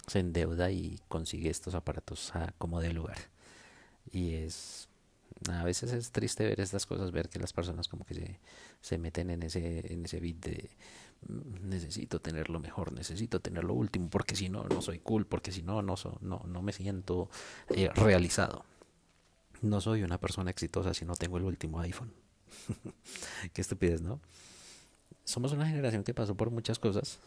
se 0.06 0.20
endeuda 0.20 0.70
y 0.72 1.00
consigue 1.08 1.50
estos 1.50 1.75
aparatos 1.75 2.34
a 2.34 2.52
como 2.58 2.80
de 2.80 2.92
lugar. 2.92 3.18
Y 4.12 4.34
es 4.34 4.88
a 5.50 5.64
veces 5.64 5.92
es 5.92 6.12
triste 6.12 6.44
ver 6.44 6.60
estas 6.60 6.86
cosas, 6.86 7.12
ver 7.12 7.28
que 7.28 7.38
las 7.38 7.52
personas 7.52 7.88
como 7.88 8.04
que 8.04 8.14
se, 8.14 8.40
se 8.80 8.98
meten 8.98 9.30
en 9.30 9.42
ese 9.42 9.92
en 9.92 10.04
ese 10.04 10.20
beat 10.20 10.36
de 10.36 10.70
mm, 11.28 11.68
necesito 11.68 12.20
tener 12.20 12.50
lo 12.50 12.60
mejor, 12.60 12.92
necesito 12.92 13.40
tener 13.40 13.64
lo 13.64 13.74
último, 13.74 14.08
porque 14.10 14.36
si 14.36 14.48
no 14.48 14.64
no 14.64 14.82
soy 14.82 14.98
cool, 15.00 15.26
porque 15.26 15.52
si 15.52 15.62
no 15.62 15.82
no 15.82 15.94
no 16.20 16.42
no 16.46 16.62
me 16.62 16.72
siento 16.72 17.30
eh, 17.70 17.90
realizado. 17.94 18.64
No 19.62 19.80
soy 19.80 20.02
una 20.02 20.18
persona 20.18 20.50
exitosa 20.50 20.92
si 20.92 21.04
no 21.04 21.14
tengo 21.14 21.36
el 21.38 21.44
último 21.44 21.78
iPhone. 21.80 22.12
Qué 23.52 23.60
estupidez, 23.60 24.02
¿no? 24.02 24.20
somos 25.24 25.52
una 25.52 25.66
generación 25.66 26.04
que 26.04 26.14
pasó 26.14 26.34
por 26.34 26.50
muchas 26.50 26.78
cosas, 26.78 27.18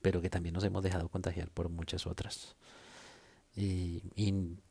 pero 0.00 0.20
que 0.20 0.30
también 0.30 0.54
nos 0.54 0.64
hemos 0.64 0.82
dejado 0.82 1.08
contagiar 1.08 1.48
por 1.50 1.68
muchas 1.68 2.06
otras. 2.06 2.56
Y, 3.54 4.02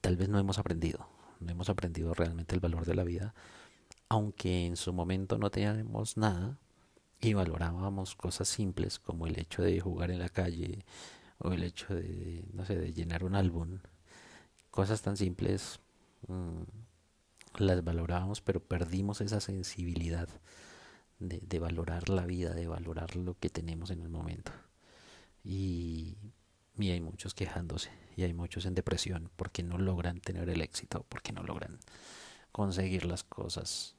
tal 0.01 0.17
vez 0.17 0.29
no 0.29 0.39
hemos 0.39 0.57
aprendido, 0.57 1.07
no 1.41 1.51
hemos 1.51 1.69
aprendido 1.69 2.13
realmente 2.13 2.55
el 2.55 2.61
valor 2.61 2.85
de 2.85 2.95
la 2.95 3.03
vida, 3.03 3.33
aunque 4.09 4.65
en 4.65 4.77
su 4.77 4.93
momento 4.93 5.37
no 5.37 5.49
teníamos 5.49 6.17
nada 6.17 6.57
y 7.19 7.33
valorábamos 7.33 8.15
cosas 8.15 8.47
simples 8.47 8.99
como 8.99 9.27
el 9.27 9.39
hecho 9.39 9.61
de 9.61 9.79
jugar 9.79 10.11
en 10.11 10.19
la 10.19 10.29
calle 10.29 10.85
o 11.39 11.51
el 11.51 11.63
hecho 11.63 11.93
de, 11.93 12.43
no 12.53 12.65
sé, 12.65 12.75
de 12.75 12.93
llenar 12.93 13.23
un 13.23 13.35
álbum. 13.35 13.79
Cosas 14.69 15.01
tan 15.01 15.17
simples 15.17 15.79
mm, 16.27 16.63
las 17.57 17.83
valorábamos, 17.83 18.41
pero 18.41 18.59
perdimos 18.59 19.21
esa 19.21 19.39
sensibilidad 19.39 20.29
de, 21.19 21.59
valorar 21.59 22.09
la 22.09 22.25
vida, 22.25 22.53
de 22.53 22.67
valorar 22.67 23.15
lo 23.15 23.37
que 23.39 23.49
tenemos 23.49 23.91
en 23.91 24.01
el 24.01 24.09
momento. 24.09 24.51
Y, 25.43 26.17
y 26.77 26.91
hay 26.91 27.01
muchos 27.01 27.33
quejándose 27.33 27.91
y 28.15 28.23
hay 28.23 28.33
muchos 28.33 28.65
en 28.65 28.75
depresión 28.75 29.29
porque 29.35 29.63
no 29.63 29.77
logran 29.77 30.19
tener 30.21 30.49
el 30.49 30.61
éxito, 30.61 31.05
porque 31.09 31.31
no 31.33 31.43
logran 31.43 31.79
conseguir 32.51 33.05
las 33.05 33.23
cosas 33.23 33.95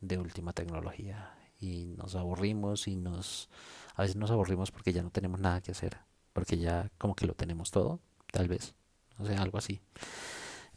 de 0.00 0.18
última 0.18 0.52
tecnología. 0.52 1.36
Y 1.60 1.94
nos 1.96 2.16
aburrimos 2.16 2.88
y 2.88 2.96
nos 2.96 3.48
a 3.94 4.02
veces 4.02 4.16
nos 4.16 4.30
aburrimos 4.32 4.72
porque 4.72 4.92
ya 4.92 5.02
no 5.02 5.10
tenemos 5.10 5.38
nada 5.40 5.60
que 5.60 5.70
hacer 5.72 5.96
porque 6.32 6.58
ya 6.58 6.90
como 6.98 7.14
que 7.14 7.26
lo 7.26 7.34
tenemos 7.34 7.70
todo 7.70 8.00
tal 8.32 8.48
vez. 8.48 8.74
O 9.18 9.26
sea 9.26 9.40
algo 9.42 9.58
así. 9.58 9.80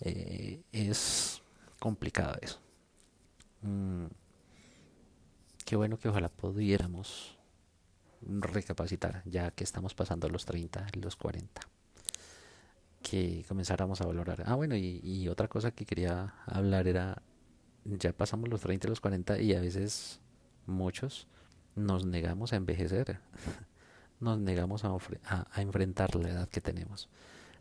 Eh, 0.01 0.61
es 0.71 1.41
complicado 1.79 2.37
eso. 2.41 2.59
Mm, 3.61 4.05
Qué 5.65 5.75
bueno 5.75 5.97
que 5.97 6.09
ojalá 6.09 6.29
pudiéramos 6.29 7.34
recapacitar, 8.27 9.21
ya 9.25 9.51
que 9.51 9.63
estamos 9.63 9.93
pasando 9.93 10.29
los 10.29 10.45
30 10.45 10.87
y 10.93 10.99
los 10.99 11.15
40. 11.15 11.61
Que 13.01 13.45
comenzáramos 13.47 14.01
a 14.01 14.07
valorar. 14.07 14.43
Ah, 14.45 14.55
bueno, 14.55 14.75
y, 14.75 15.27
otra 15.27 15.47
cosa 15.47 15.71
que 15.71 15.85
quería 15.85 16.33
hablar 16.45 16.87
era, 16.87 17.21
ya 17.85 18.13
pasamos 18.13 18.49
los 18.49 18.61
30 18.61 18.87
y 18.87 18.89
los 18.89 19.01
40 19.01 19.39
y 19.39 19.53
a 19.53 19.61
veces 19.61 20.19
muchos 20.65 21.27
nos 21.75 22.05
negamos 22.05 22.53
a 22.53 22.55
envejecer, 22.55 23.19
nos 24.19 24.39
negamos 24.39 24.83
a, 24.85 24.97
a 25.51 25.61
enfrentar 25.61 26.15
la 26.15 26.29
edad 26.29 26.49
que 26.49 26.61
tenemos 26.61 27.09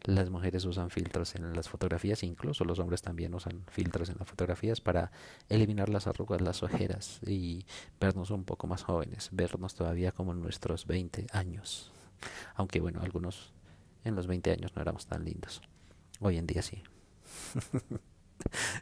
las 0.05 0.29
mujeres 0.29 0.65
usan 0.67 0.91
filtros 0.91 1.35
en 1.35 1.55
las 1.55 1.69
fotografías, 1.69 2.23
incluso 2.23 2.65
los 2.65 2.79
hombres 2.79 3.01
también 3.03 3.35
usan 3.35 3.65
filtros 3.71 4.11
en 4.11 4.17
las 4.19 4.29
fotografías 4.29 4.81
para 4.81 5.11
eliminar 5.49 5.89
las 5.89 6.07
arrugas, 6.07 6.43
las 6.43 6.63
ojeras 6.63 7.21
y 7.27 7.65
vernos 8.01 8.31
un 8.31 8.45
poco 8.45 8.67
más 8.67 8.83
jóvenes, 8.83 9.31
vernos 9.33 9.75
todavía 9.75 10.13
como 10.13 10.33
en 10.33 10.43
nuestros 10.43 10.87
20 10.87 11.27
años. 11.33 11.91
Aunque 12.55 12.81
bueno, 12.81 13.01
algunos 13.01 13.55
en 14.05 14.15
los 14.15 14.27
20 14.27 14.53
años 14.53 14.77
no 14.77 14.83
éramos 14.83 15.07
tan 15.07 15.25
lindos. 15.25 15.63
Hoy 16.21 16.37
en 16.37 16.47
día 16.47 16.61
sí. 16.61 16.83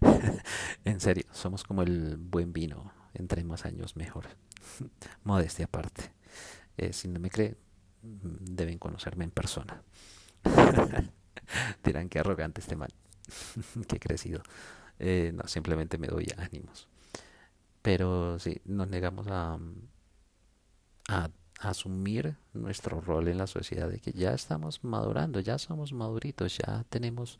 en 0.84 1.00
serio, 1.00 1.24
somos 1.32 1.62
como 1.62 1.82
el 1.82 2.16
buen 2.16 2.52
vino, 2.52 2.92
entre 3.14 3.44
más 3.44 3.64
años 3.64 3.96
mejor. 3.96 4.26
Modestia 5.24 5.66
aparte. 5.66 6.12
Eh, 6.76 6.92
si 6.92 7.06
no 7.06 7.20
me 7.20 7.30
cree, 7.30 7.56
deben 8.02 8.78
conocerme 8.78 9.24
en 9.24 9.30
persona. 9.30 9.82
Dirán 11.84 12.08
que 12.08 12.18
arrogante 12.18 12.60
este 12.60 12.76
man, 12.76 12.90
que 13.88 13.98
crecido. 13.98 14.42
Eh, 14.98 15.32
no, 15.34 15.46
simplemente 15.48 15.98
me 15.98 16.06
doy 16.06 16.28
ánimos. 16.36 16.88
Pero 17.82 18.38
sí, 18.38 18.60
nos 18.64 18.88
negamos 18.88 19.26
a, 19.28 19.58
a, 21.08 21.30
asumir 21.58 22.36
nuestro 22.54 23.00
rol 23.00 23.28
en 23.28 23.38
la 23.38 23.46
sociedad 23.46 23.88
de 23.88 23.98
que 23.98 24.12
ya 24.12 24.32
estamos 24.32 24.82
madurando, 24.84 25.40
ya 25.40 25.58
somos 25.58 25.92
maduritos, 25.92 26.58
ya 26.58 26.84
tenemos 26.88 27.38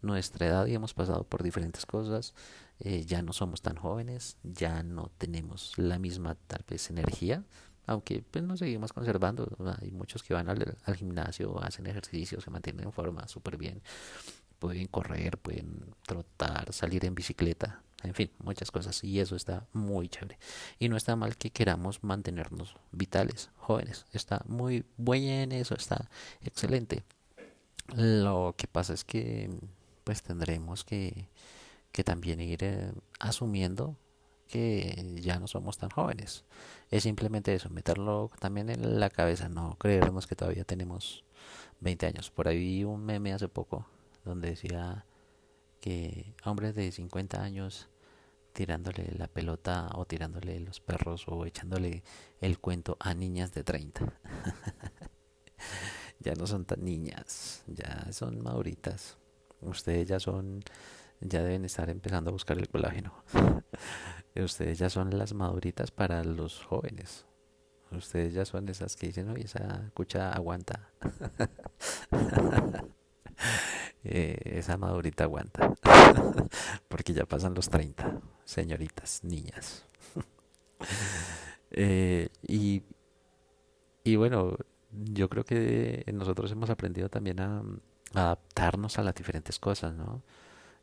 nuestra 0.00 0.46
edad 0.46 0.66
y 0.66 0.74
hemos 0.74 0.94
pasado 0.94 1.24
por 1.24 1.42
diferentes 1.42 1.86
cosas, 1.86 2.34
eh, 2.78 3.04
ya 3.04 3.22
no 3.22 3.32
somos 3.32 3.62
tan 3.62 3.76
jóvenes, 3.76 4.36
ya 4.42 4.82
no 4.82 5.10
tenemos 5.18 5.72
la 5.76 5.98
misma 5.98 6.36
tal 6.46 6.64
vez 6.68 6.90
energía 6.90 7.44
aunque 7.86 8.22
pues 8.30 8.44
nos 8.44 8.58
seguimos 8.58 8.92
conservando. 8.92 9.48
Hay 9.80 9.90
muchos 9.90 10.22
que 10.22 10.34
van 10.34 10.48
al, 10.48 10.96
gimnasio, 10.96 11.62
hacen 11.62 11.86
ejercicio, 11.86 12.40
se 12.40 12.50
mantienen 12.50 12.86
en 12.86 12.92
forma 12.92 13.26
súper 13.28 13.56
bien. 13.56 13.82
Pueden 14.58 14.86
correr, 14.86 15.38
pueden 15.38 15.94
trotar, 16.06 16.72
salir 16.72 17.04
en 17.04 17.14
bicicleta, 17.14 17.82
en 18.02 18.14
fin, 18.14 18.30
muchas 18.38 18.70
cosas. 18.70 19.02
Y 19.04 19.20
eso 19.20 19.36
está 19.36 19.66
muy 19.72 20.08
chévere. 20.08 20.38
Y 20.78 20.88
no 20.88 20.96
está 20.96 21.16
mal 21.16 21.36
que 21.36 21.50
queramos 21.50 22.02
mantenernos 22.02 22.76
vitales, 22.92 23.50
jóvenes. 23.56 24.06
Está 24.12 24.42
muy 24.46 24.84
bien 24.96 25.52
eso, 25.52 25.74
está 25.74 26.08
excelente. 26.42 27.04
Lo 27.94 28.54
que 28.56 28.66
pasa 28.66 28.94
es 28.94 29.04
que 29.04 29.50
pues 30.04 30.22
tendremos 30.22 30.84
que, 30.84 31.28
que 31.92 32.04
también 32.04 32.40
ir 32.40 32.62
eh, 32.62 32.92
asumiendo 33.20 33.96
que 34.48 35.20
ya 35.20 35.38
no 35.38 35.46
somos 35.46 35.78
tan 35.78 35.90
jóvenes. 35.90 36.44
Es 36.90 37.02
simplemente 37.02 37.54
eso, 37.54 37.70
meterlo 37.70 38.30
también 38.40 38.70
en 38.70 39.00
la 39.00 39.10
cabeza, 39.10 39.48
no 39.48 39.76
creernos 39.78 40.26
que 40.26 40.36
todavía 40.36 40.64
tenemos 40.64 41.24
20 41.80 42.06
años. 42.06 42.30
Por 42.30 42.48
ahí 42.48 42.58
vi 42.58 42.84
un 42.84 43.04
meme 43.04 43.32
hace 43.32 43.48
poco 43.48 43.86
donde 44.24 44.50
decía 44.50 45.04
que 45.80 46.34
hombres 46.44 46.74
de 46.74 46.90
50 46.90 47.42
años 47.42 47.88
tirándole 48.54 49.12
la 49.18 49.26
pelota 49.26 49.90
o 49.94 50.06
tirándole 50.06 50.60
los 50.60 50.80
perros 50.80 51.24
o 51.26 51.44
echándole 51.44 52.02
el 52.40 52.58
cuento 52.58 52.96
a 53.00 53.12
niñas 53.12 53.52
de 53.52 53.64
30. 53.64 54.00
ya 56.20 56.34
no 56.34 56.46
son 56.46 56.64
tan 56.64 56.84
niñas, 56.84 57.64
ya 57.66 58.06
son 58.12 58.42
maduritas. 58.42 59.18
Ustedes 59.60 60.08
ya 60.08 60.20
son, 60.20 60.62
ya 61.20 61.42
deben 61.42 61.64
estar 61.64 61.90
empezando 61.90 62.30
a 62.30 62.32
buscar 62.32 62.58
el 62.58 62.68
colágeno. 62.68 63.12
Ustedes 64.36 64.78
ya 64.78 64.90
son 64.90 65.16
las 65.16 65.32
maduritas 65.32 65.90
para 65.90 66.24
los 66.24 66.64
jóvenes. 66.64 67.26
Ustedes 67.92 68.34
ya 68.34 68.44
son 68.44 68.68
esas 68.68 68.96
que 68.96 69.06
dicen, 69.06 69.28
oye, 69.30 69.44
esa 69.44 69.90
cucha 69.94 70.32
aguanta. 70.32 70.90
Eh, 74.06 74.58
esa 74.58 74.76
madurita 74.76 75.24
aguanta. 75.24 75.74
Porque 76.88 77.14
ya 77.14 77.24
pasan 77.24 77.54
los 77.54 77.70
30, 77.70 78.20
señoritas, 78.44 79.24
niñas. 79.24 79.86
Eh, 81.76 82.28
y, 82.46 82.84
y 84.04 84.14
bueno, 84.14 84.56
yo 84.92 85.28
creo 85.28 85.44
que 85.44 86.04
nosotros 86.12 86.52
hemos 86.52 86.70
aprendido 86.70 87.08
también 87.08 87.40
a, 87.40 87.64
adaptarnos 88.12 88.98
a 88.98 89.02
las 89.02 89.14
diferentes 89.14 89.58
cosas, 89.58 89.92
¿no? 89.94 90.22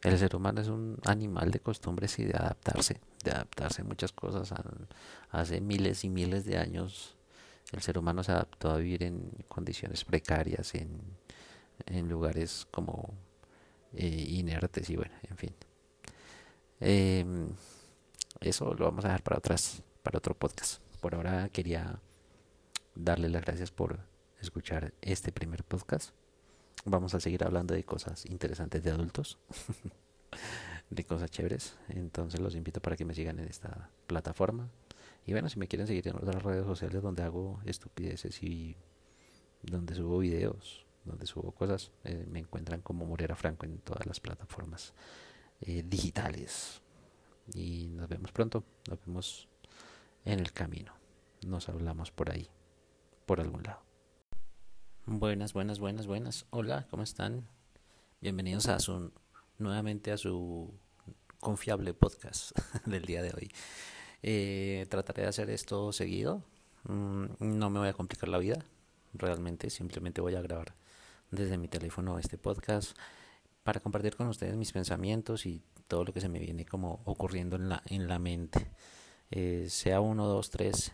El 0.03 0.17
ser 0.17 0.35
humano 0.35 0.61
es 0.61 0.67
un 0.67 0.97
animal 1.05 1.51
de 1.51 1.59
costumbres 1.59 2.17
y 2.17 2.25
de 2.25 2.35
adaptarse, 2.35 2.99
de 3.23 3.31
adaptarse 3.31 3.81
a 3.81 3.85
muchas 3.85 4.11
cosas. 4.11 4.51
Hace 5.29 5.61
miles 5.61 6.03
y 6.03 6.09
miles 6.09 6.45
de 6.45 6.57
años 6.57 7.15
el 7.71 7.81
ser 7.81 7.97
humano 7.97 8.23
se 8.23 8.31
adaptó 8.31 8.71
a 8.71 8.77
vivir 8.77 9.03
en 9.03 9.31
condiciones 9.47 10.03
precarias, 10.03 10.73
en, 10.75 10.99
en 11.85 12.09
lugares 12.09 12.67
como 12.71 13.13
eh, 13.93 14.25
inertes 14.29 14.89
y 14.89 14.95
bueno, 14.95 15.13
en 15.29 15.37
fin. 15.37 15.55
Em, 16.79 17.49
eso 18.39 18.73
lo 18.73 18.85
vamos 18.85 19.05
a 19.05 19.09
dejar 19.09 19.23
para 19.23 19.37
otras, 19.37 19.83
para 20.03 20.17
otro 20.17 20.33
podcast. 20.35 20.81
Por 20.99 21.15
ahora 21.15 21.49
quería 21.49 21.99
darle 22.95 23.29
las 23.29 23.43
gracias 23.43 23.71
por 23.71 23.99
escuchar 24.39 24.93
este 25.01 25.31
primer 25.31 25.63
podcast. 25.63 26.11
Vamos 26.85 27.13
a 27.13 27.19
seguir 27.19 27.43
hablando 27.43 27.75
de 27.75 27.83
cosas 27.83 28.25
interesantes 28.25 28.83
de 28.83 28.89
adultos, 28.89 29.37
de 30.89 31.03
cosas 31.03 31.29
chéveres. 31.29 31.75
Entonces 31.89 32.39
los 32.39 32.55
invito 32.55 32.81
para 32.81 32.95
que 32.95 33.05
me 33.05 33.13
sigan 33.13 33.39
en 33.39 33.47
esta 33.47 33.91
plataforma. 34.07 34.69
Y 35.25 35.33
bueno, 35.33 35.47
si 35.49 35.59
me 35.59 35.67
quieren 35.67 35.85
seguir 35.85 36.07
en 36.07 36.15
otras 36.15 36.41
redes 36.41 36.65
sociales 36.65 37.03
donde 37.03 37.21
hago 37.21 37.59
estupideces 37.65 38.41
y 38.41 38.75
donde 39.61 39.93
subo 39.93 40.17
videos, 40.17 40.87
donde 41.05 41.27
subo 41.27 41.51
cosas, 41.51 41.91
eh, 42.03 42.25
me 42.29 42.39
encuentran 42.39 42.81
como 42.81 43.05
Morera 43.05 43.35
Franco 43.35 43.65
en 43.65 43.77
todas 43.79 44.07
las 44.07 44.19
plataformas 44.19 44.93
eh, 45.61 45.83
digitales. 45.87 46.81
Y 47.53 47.89
nos 47.89 48.09
vemos 48.09 48.31
pronto, 48.31 48.63
nos 48.89 48.99
vemos 49.05 49.47
en 50.25 50.39
el 50.39 50.51
camino. 50.51 50.93
Nos 51.45 51.69
hablamos 51.69 52.09
por 52.11 52.31
ahí, 52.31 52.47
por 53.27 53.39
algún 53.39 53.61
lado. 53.61 53.90
Buenas, 55.13 55.51
buenas, 55.51 55.79
buenas, 55.79 56.07
buenas. 56.07 56.45
Hola, 56.51 56.87
¿cómo 56.89 57.03
están? 57.03 57.45
Bienvenidos 58.21 58.69
a 58.69 58.79
su 58.79 59.11
nuevamente 59.57 60.13
a 60.13 60.17
su 60.17 60.73
confiable 61.41 61.93
podcast 61.93 62.57
del 62.85 63.03
día 63.03 63.21
de 63.21 63.33
hoy. 63.35 63.51
Eh, 64.23 64.87
trataré 64.89 65.23
de 65.23 65.27
hacer 65.27 65.49
esto 65.49 65.91
seguido. 65.91 66.45
Mm, 66.85 67.25
no 67.39 67.69
me 67.69 67.79
voy 67.79 67.89
a 67.89 67.93
complicar 67.93 68.29
la 68.29 68.37
vida. 68.37 68.63
Realmente 69.13 69.69
simplemente 69.69 70.21
voy 70.21 70.35
a 70.35 70.41
grabar 70.41 70.75
desde 71.29 71.57
mi 71.57 71.67
teléfono 71.67 72.17
este 72.17 72.37
podcast 72.37 72.97
para 73.63 73.81
compartir 73.81 74.15
con 74.15 74.27
ustedes 74.27 74.55
mis 74.55 74.71
pensamientos 74.71 75.45
y 75.45 75.61
todo 75.89 76.05
lo 76.05 76.13
que 76.13 76.21
se 76.21 76.29
me 76.29 76.39
viene 76.39 76.63
como 76.65 77.01
ocurriendo 77.03 77.57
en 77.57 77.67
la, 77.67 77.83
en 77.87 78.07
la 78.07 78.17
mente. 78.17 78.71
Eh, 79.29 79.65
sea 79.67 79.99
uno, 79.99 80.25
dos, 80.25 80.51
tres, 80.51 80.93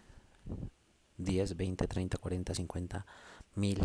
diez, 1.17 1.55
veinte, 1.55 1.87
treinta, 1.87 2.17
cuarenta, 2.17 2.53
cincuenta, 2.53 3.05
mil, 3.55 3.79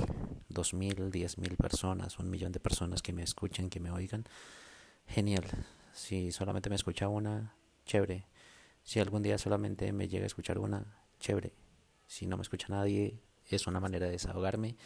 dos 0.48 0.74
mil, 0.74 1.10
diez 1.10 1.38
mil 1.38 1.56
personas, 1.56 2.18
un 2.18 2.30
millón 2.30 2.52
de 2.52 2.60
personas 2.60 3.02
que 3.02 3.12
me 3.12 3.22
escuchen, 3.22 3.70
que 3.70 3.80
me 3.80 3.90
oigan. 3.90 4.24
Genial. 5.06 5.44
Si 5.92 6.32
solamente 6.32 6.70
me 6.70 6.76
escucha 6.76 7.08
una, 7.08 7.54
chévere. 7.84 8.26
Si 8.82 9.00
algún 9.00 9.22
día 9.22 9.38
solamente 9.38 9.92
me 9.92 10.08
llega 10.08 10.24
a 10.24 10.26
escuchar 10.26 10.58
una, 10.58 10.84
chévere. 11.20 11.52
Si 12.06 12.26
no 12.26 12.36
me 12.36 12.42
escucha 12.42 12.66
nadie, 12.68 13.18
es 13.48 13.66
una 13.66 13.80
manera 13.80 14.06
de 14.06 14.12
desahogarme 14.12 14.76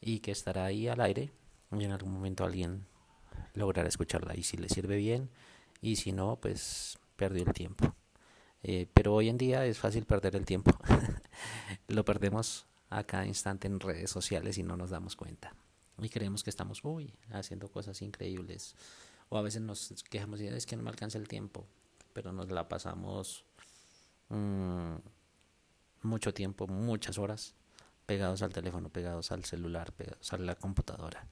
y 0.00 0.20
que 0.20 0.30
estará 0.30 0.64
ahí 0.64 0.88
al 0.88 1.00
aire 1.00 1.32
y 1.72 1.84
en 1.84 1.90
algún 1.90 2.12
momento 2.12 2.44
alguien 2.44 2.86
logrará 3.54 3.88
escucharla 3.88 4.36
y 4.36 4.42
si 4.42 4.56
le 4.56 4.68
sirve 4.68 4.96
bien 4.96 5.30
y 5.80 5.96
si 5.96 6.12
no 6.12 6.36
pues 6.36 6.98
perdió 7.16 7.44
el 7.44 7.52
tiempo 7.52 7.94
eh, 8.62 8.86
pero 8.92 9.14
hoy 9.14 9.28
en 9.28 9.38
día 9.38 9.64
es 9.66 9.78
fácil 9.78 10.04
perder 10.04 10.36
el 10.36 10.44
tiempo 10.44 10.72
lo 11.88 12.04
perdemos 12.04 12.66
a 12.90 13.04
cada 13.04 13.26
instante 13.26 13.66
en 13.66 13.80
redes 13.80 14.10
sociales 14.10 14.58
y 14.58 14.62
no 14.62 14.76
nos 14.76 14.90
damos 14.90 15.16
cuenta 15.16 15.54
y 16.00 16.08
creemos 16.08 16.42
que 16.42 16.50
estamos 16.50 16.84
uy 16.84 17.12
haciendo 17.30 17.70
cosas 17.70 18.00
increíbles 18.02 18.74
o 19.28 19.38
a 19.38 19.42
veces 19.42 19.62
nos 19.62 20.04
quejamos 20.10 20.40
y 20.40 20.46
es 20.46 20.66
que 20.66 20.76
no 20.76 20.82
me 20.82 20.90
alcanza 20.90 21.18
el 21.18 21.28
tiempo 21.28 21.66
pero 22.12 22.32
nos 22.32 22.50
la 22.50 22.68
pasamos 22.68 23.44
mmm, 24.28 24.94
mucho 26.02 26.32
tiempo 26.34 26.66
muchas 26.66 27.18
horas 27.18 27.54
pegados 28.08 28.40
al 28.40 28.54
teléfono, 28.54 28.88
pegados 28.88 29.32
al 29.32 29.44
celular, 29.44 29.92
pegados 29.92 30.32
a 30.32 30.38
la 30.38 30.54
computadora. 30.54 31.28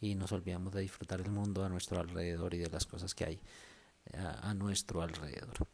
Y 0.00 0.14
nos 0.14 0.32
olvidamos 0.32 0.72
de 0.72 0.80
disfrutar 0.80 1.20
el 1.20 1.30
mundo 1.30 1.62
a 1.62 1.68
nuestro 1.68 2.00
alrededor 2.00 2.54
y 2.54 2.58
de 2.58 2.70
las 2.70 2.86
cosas 2.86 3.14
que 3.14 3.26
hay 3.26 3.40
a, 4.14 4.54
nuestro 4.54 5.02
alrededor. 5.02 5.68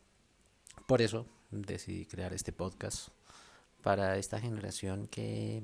Por 0.93 1.01
eso 1.01 1.25
decidí 1.51 2.05
crear 2.05 2.35
este 2.35 2.53
podcast 2.53 3.09
para 3.83 4.19
esta 4.19 4.39
generación 4.39 5.07
que, 5.07 5.63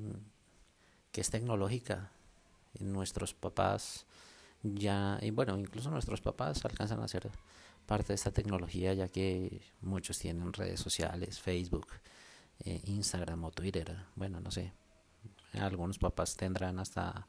que 1.11 1.21
es 1.21 1.29
tecnológica. 1.29 2.09
Nuestros 2.79 3.35
papás 3.35 4.07
ya, 4.63 5.19
y 5.21 5.29
bueno, 5.29 5.55
incluso 5.59 5.91
nuestros 5.91 6.19
papás 6.21 6.65
alcanzan 6.65 7.01
a 7.01 7.07
ser 7.07 7.29
parte 7.85 8.07
de 8.07 8.15
esta 8.15 8.31
tecnología 8.31 8.95
ya 8.95 9.07
que 9.07 9.61
muchos 9.81 10.17
tienen 10.17 10.51
redes 10.51 10.79
sociales, 10.79 11.39
Facebook, 11.39 11.89
eh, 12.65 12.81
Instagram 12.85 13.43
o 13.43 13.51
Twitter, 13.51 13.97
bueno, 14.15 14.41
no 14.41 14.49
sé. 14.49 14.73
Algunos 15.53 15.99
papás 15.99 16.37
tendrán 16.37 16.79
hasta, 16.79 17.27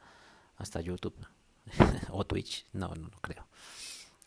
hasta 0.57 0.81
YouTube 0.81 1.19
o 2.09 2.25
Twitch, 2.25 2.65
no, 2.73 2.89
no, 2.95 3.09
no 3.09 3.21
creo. 3.21 3.47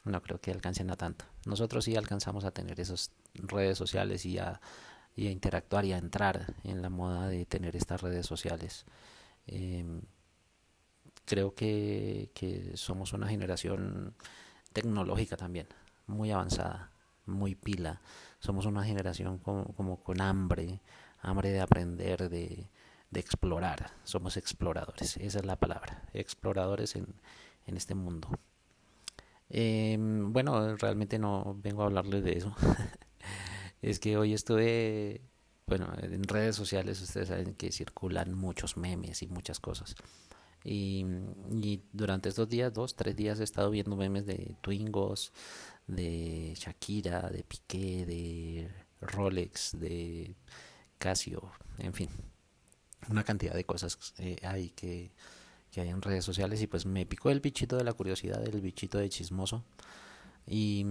No 0.04 0.22
creo 0.22 0.40
que 0.40 0.52
alcancen 0.52 0.90
a 0.92 0.96
tanto. 0.98 1.26
Nosotros 1.46 1.86
sí 1.86 1.96
alcanzamos 1.96 2.44
a 2.46 2.52
tener 2.52 2.80
esas 2.80 3.12
redes 3.36 3.78
sociales 3.78 4.26
y 4.26 4.38
a, 4.38 4.60
interactuar 5.16 5.86
y 5.86 5.94
a 5.94 5.98
entrar 5.98 6.56
en 6.64 6.82
la 6.82 6.90
moda 6.90 7.28
de 7.28 7.46
tener 7.46 7.76
estas 7.76 8.02
redes 8.02 8.26
sociales. 8.26 8.86
Em, 9.48 10.02
creo 11.26 11.56
que 11.56 12.72
somos 12.76 13.14
una 13.14 13.28
generación 13.28 14.16
tecnológica 14.74 15.38
también, 15.38 15.68
muy 16.08 16.32
avanzada, 16.32 16.92
muy 17.26 17.56
pila 17.56 18.02
somos 18.44 18.66
una 18.66 18.84
generación 18.84 19.38
como, 19.38 20.04
con 20.04 20.20
hambre, 20.20 20.82
hambre 21.22 21.50
de 21.50 21.62
aprender, 21.62 22.30
de, 22.30 22.68
explorar. 23.14 23.92
Somos 24.04 24.36
exploradores, 24.36 25.16
esa 25.16 25.40
es 25.40 25.46
la 25.46 25.56
palabra, 25.56 26.04
exploradores 26.14 26.98
en, 26.98 27.08
este 27.68 27.96
mundo. 27.96 28.28
Em, 29.56 30.34
bueno, 30.34 30.76
realmente 30.78 31.20
no 31.20 31.56
vengo 31.62 31.84
a 31.84 31.86
hablarles 31.86 32.24
de 32.24 32.38
eso. 32.38 32.56
es 33.84 34.00
que 34.00 34.18
hoy 34.18 34.34
estuve, 34.34 35.22
bueno, 35.68 35.94
en 36.02 36.24
redes 36.24 36.56
sociales 36.56 37.00
ustedes 37.02 37.28
saben 37.28 37.54
que 37.54 37.72
circulan 37.72 38.34
muchos 38.34 38.78
memes 38.78 39.22
y 39.22 39.28
muchas 39.28 39.60
cosas. 39.60 39.96
Y, 40.64 41.06
y, 41.52 41.84
durante 41.92 42.30
estos 42.30 42.50
días, 42.50 42.74
dos, 42.74 42.96
tres 42.96 43.16
días, 43.16 43.40
he 43.40 43.44
estado 43.44 43.70
viendo 43.70 43.96
memes 43.96 44.26
de 44.26 44.56
Twingos, 44.62 45.32
de 45.86 46.54
Shakira, 46.56 47.30
de 47.30 47.44
Piqué, 47.44 48.06
de 48.08 48.72
Rolex, 49.02 49.80
de 49.80 50.36
Casio, 50.98 51.52
en 51.78 51.94
fin, 51.94 52.10
una 53.10 53.24
cantidad 53.24 53.54
de 53.54 53.66
cosas 53.66 54.14
eh, 54.18 54.38
hay 54.44 54.72
que, 54.72 55.12
que 55.74 55.82
hay 55.82 55.90
en 55.90 56.02
redes 56.02 56.24
sociales 56.24 56.62
y 56.62 56.68
pues 56.68 56.86
me 56.86 57.06
picó 57.06 57.30
el 57.30 57.40
bichito 57.40 57.78
de 57.78 57.84
la 57.84 57.94
curiosidad, 57.94 58.44
el 58.44 58.62
bichito 58.62 58.98
de 59.00 59.10
chismoso 59.10 59.64
y, 60.48 60.86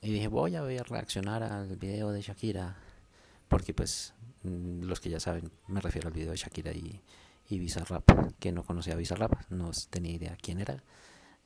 y 0.00 0.12
dije 0.12 0.28
voy 0.28 0.56
a 0.56 0.62
reaccionar 0.82 1.42
al 1.42 1.76
video 1.76 2.10
de 2.10 2.22
Shakira 2.22 2.76
porque 3.48 3.74
pues 3.74 4.14
mm, 4.42 4.84
los 4.84 5.00
que 5.00 5.10
ya 5.10 5.20
saben 5.20 5.50
me 5.68 5.80
refiero 5.80 6.08
al 6.08 6.14
video 6.14 6.30
de 6.30 6.36
Shakira 6.36 6.72
y, 6.72 7.00
y 7.48 7.58
Bizarrap 7.58 8.32
que 8.38 8.52
no 8.52 8.64
conocía 8.64 8.94
a 8.94 8.96
Bizarrap 8.96 9.50
no 9.50 9.70
tenía 9.90 10.12
idea 10.12 10.38
quién 10.40 10.60
era 10.60 10.82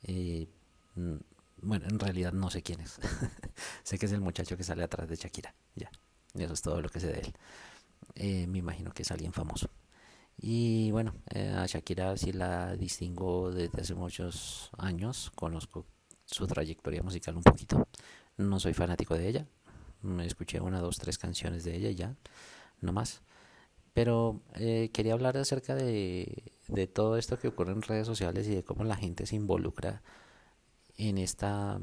eh, 0.03 0.47
mm, 0.95 1.15
bueno, 1.61 1.87
en 1.89 1.99
realidad 1.99 2.33
no 2.33 2.49
sé 2.49 2.61
quién 2.61 2.79
es. 2.81 2.99
sé 3.83 3.97
que 3.97 4.05
es 4.05 4.11
el 4.11 4.21
muchacho 4.21 4.57
que 4.57 4.63
sale 4.63 4.83
atrás 4.83 5.09
de 5.09 5.15
Shakira. 5.15 5.53
Ya. 5.75 5.89
Eso 6.35 6.53
es 6.53 6.61
todo 6.61 6.81
lo 6.81 6.89
que 6.89 6.99
sé 6.99 7.07
de 7.07 7.19
él. 7.19 7.33
Eh, 8.15 8.47
me 8.47 8.59
imagino 8.59 8.91
que 8.91 9.03
es 9.03 9.11
alguien 9.11 9.33
famoso. 9.33 9.69
Y 10.39 10.91
bueno, 10.91 11.13
eh, 11.33 11.53
a 11.57 11.65
Shakira 11.65 12.15
sí 12.17 12.31
la 12.31 12.75
distingo 12.75 13.51
desde 13.51 13.81
hace 13.81 13.95
muchos 13.95 14.69
años. 14.77 15.31
Conozco 15.35 15.85
su 16.25 16.45
trayectoria 16.47 17.01
musical 17.03 17.37
un 17.37 17.43
poquito. 17.43 17.87
No 18.37 18.59
soy 18.59 18.73
fanático 18.73 19.15
de 19.15 19.27
ella. 19.27 19.47
Me 20.01 20.25
escuché 20.25 20.59
una, 20.59 20.79
dos, 20.79 20.97
tres 20.99 21.17
canciones 21.17 21.63
de 21.63 21.75
ella 21.75 21.91
ya. 21.91 22.15
No 22.81 22.93
más. 22.93 23.21
Pero 23.93 24.41
eh, 24.55 24.91
quería 24.93 25.13
hablar 25.13 25.37
acerca 25.37 25.73
de, 25.75 26.43
de 26.67 26.87
todo 26.87 27.17
esto 27.17 27.39
que 27.39 27.47
ocurre 27.47 27.71
en 27.71 27.81
redes 27.81 28.05
sociales 28.05 28.47
y 28.47 28.55
de 28.55 28.63
cómo 28.63 28.83
la 28.83 28.95
gente 28.95 29.25
se 29.25 29.35
involucra 29.35 30.03
en 30.97 31.17
esta, 31.17 31.79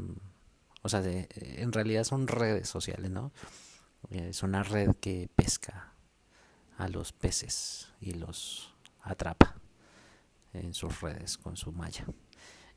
o 0.83 0.89
sea, 0.89 1.03
en 1.05 1.73
realidad 1.73 2.05
son 2.05 2.29
redes 2.29 2.69
sociales, 2.69 3.11
¿no? 3.11 3.33
Es 4.11 4.43
una 4.43 4.63
red 4.63 4.95
que 5.01 5.29
pesca 5.35 5.94
a 6.79 6.89
los 6.89 7.13
peces 7.13 7.89
y 8.01 8.13
los 8.13 8.75
atrapa 9.03 9.57
en 10.53 10.75
sus 10.75 11.01
redes 11.01 11.37
con 11.39 11.57
su 11.57 11.73
malla. 11.73 12.05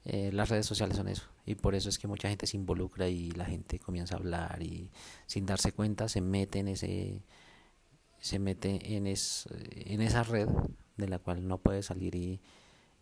eh, 0.05 0.31
las 0.33 0.49
redes 0.49 0.65
sociales 0.65 0.97
son 0.97 1.07
eso. 1.07 1.23
Y 1.45 1.55
por 1.55 1.75
eso 1.75 1.89
es 1.89 1.97
que 1.99 2.07
mucha 2.07 2.29
gente 2.29 2.47
se 2.47 2.57
involucra 2.57 3.07
y 3.09 3.31
la 3.31 3.45
gente 3.45 3.79
comienza 3.79 4.15
a 4.15 4.19
hablar 4.19 4.61
y 4.61 4.89
sin 5.25 5.45
darse 5.45 5.71
cuenta 5.73 6.09
se 6.09 6.21
mete 6.21 6.59
en 6.59 6.67
ese 6.69 7.23
se 8.19 8.39
mete 8.39 8.95
en, 8.95 9.07
es, 9.07 9.47
en 9.51 10.01
esa 10.01 10.23
red 10.23 10.49
de 10.97 11.07
la 11.07 11.19
cual 11.19 11.47
no 11.47 11.59
puede 11.59 11.83
salir 11.83 12.15
y, 12.15 12.41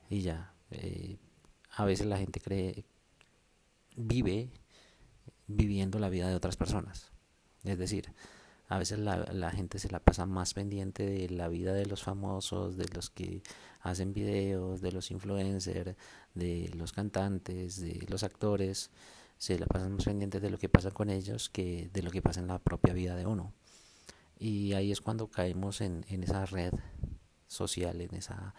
y 0.10 0.22
ya. 0.22 0.54
Eh, 0.72 1.18
a 1.72 1.86
veces 1.86 2.06
la 2.08 2.18
gente 2.18 2.40
cree, 2.42 2.86
vive 3.96 4.50
viviendo 5.48 6.00
la 6.00 6.10
vida 6.10 6.28
de 6.28 6.36
otras 6.36 6.58
personas. 6.58 7.12
Es 7.64 7.78
decir, 7.78 8.14
a 8.68 8.80
veces 8.80 9.00
la, 9.00 9.18
la, 9.32 9.52
gente 9.52 9.80
se 9.80 9.90
la 9.90 10.00
pasa 10.00 10.26
más 10.26 10.54
pendiente 10.54 11.06
de 11.06 11.30
la 11.30 11.48
vida 11.48 11.74
de 11.74 11.86
los 11.86 12.04
famosos, 12.04 12.78
de 12.78 12.88
los 12.90 13.10
que 13.10 13.44
hacen 13.82 14.14
videos, 14.14 14.82
de 14.82 14.92
los 14.92 15.12
influencers, 15.12 15.96
de 16.34 16.72
los 16.76 16.92
cantantes, 16.92 17.80
de 17.80 18.06
los 18.10 18.24
actores. 18.24 18.90
Se 19.38 19.60
la 19.60 19.68
pasan 19.68 19.94
más 19.94 20.06
pendientes 20.06 20.42
de 20.42 20.50
lo 20.50 20.58
que 20.58 20.70
pasa 20.70 20.92
con 20.92 21.10
ellos 21.10 21.50
que 21.50 21.90
de 21.94 22.02
lo 22.02 22.10
que 22.10 22.22
pasa 22.22 22.40
en 22.40 22.48
la 22.48 22.60
propia 22.60 22.94
vida 22.94 23.16
de 23.16 23.26
uno. 23.26 23.54
Y 24.40 24.74
ahí 24.74 24.92
es 24.92 25.02
cuando 25.02 25.28
caemos 25.28 25.82
en, 25.82 26.06
en 26.10 26.24
esa 26.24 26.46
red 26.46 26.74
social, 27.48 28.02
en 28.02 28.14
esa, 28.16 28.54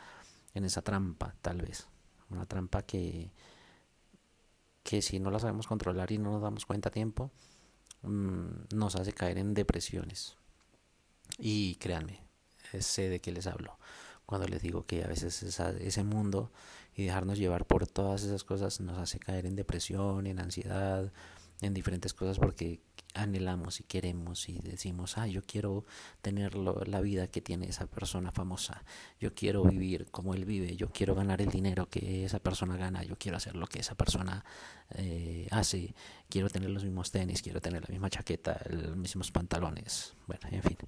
en 0.55 0.65
esa 0.65 0.83
trampa, 0.83 1.35
tal 1.43 1.63
vez. 1.63 1.87
Una 2.31 2.47
trampa 2.47 2.83
que, 2.83 3.31
que 4.83 5.03
si 5.03 5.19
no 5.21 5.31
la 5.31 5.39
sabemos 5.39 5.67
controlar 5.67 6.13
y 6.13 6.19
no 6.19 6.33
nos 6.33 6.43
damos 6.43 6.65
cuenta 6.65 6.89
a 6.89 6.93
tiempo, 6.93 7.31
nos 8.07 8.97
hace 8.97 9.13
caer 9.13 9.39
en 9.39 9.55
depresiones. 9.55 10.37
Y 11.39 11.77
créanme, 11.77 12.23
sé 12.81 13.09
de 13.09 13.21
qué 13.21 13.33
les 13.33 13.47
hablo. 13.47 13.79
Cuando 14.25 14.49
les 14.49 14.63
digo 14.63 14.87
que 14.87 15.05
a 15.05 15.07
veces 15.07 15.43
ese 15.43 16.03
mundo 16.03 16.51
y 16.95 17.05
dejarnos 17.05 17.39
llevar 17.39 17.67
por 17.67 17.87
todas 17.87 18.25
esas 18.25 18.43
cosas 18.43 18.81
nos 18.81 18.99
hace 18.99 19.19
caer 19.19 19.47
en 19.47 19.55
depresión, 19.55 20.27
en 20.27 20.41
ansiedad, 20.41 21.13
en 21.61 21.75
diferentes 21.75 22.13
cosas 22.13 22.39
porque 22.39 22.81
anhelamos 23.17 23.81
y 23.81 23.85
queremos 23.85 24.49
y 24.49 24.59
decimos, 24.61 25.19
ah, 25.19 25.27
yo 25.27 25.43
quiero 25.43 25.85
tener 26.23 26.55
la 26.55 27.01
vida 27.01 27.27
que 27.29 27.41
tiene 27.41 27.69
esa 27.69 27.87
persona 27.87 28.33
famosa, 28.33 28.85
yo 29.21 29.35
quiero 29.35 29.65
vivir 29.65 30.07
como 30.11 30.35
él 30.35 30.45
vive, 30.45 30.77
yo 30.77 30.89
quiero 30.91 31.15
ganar 31.15 31.41
el 31.41 31.49
dinero 31.49 31.89
que 31.89 32.25
esa 32.25 32.39
persona 32.39 32.77
gana, 32.77 33.03
yo 33.03 33.17
quiero 33.19 33.37
hacer 33.37 33.57
lo 33.57 33.67
que 33.67 33.81
esa 33.81 33.95
persona 33.95 34.45
eh, 34.95 35.49
hace, 35.51 35.95
quiero 36.29 36.51
tener 36.51 36.71
los 36.71 36.85
mismos 36.85 37.11
tenis, 37.11 37.43
quiero 37.43 37.61
tener 37.61 37.83
la 37.83 37.93
misma 37.93 38.11
chaqueta, 38.11 38.61
los 38.71 38.97
mismos 38.97 39.31
pantalones, 39.31 40.15
bueno, 40.27 40.49
en 40.51 40.63
fin, 40.63 40.79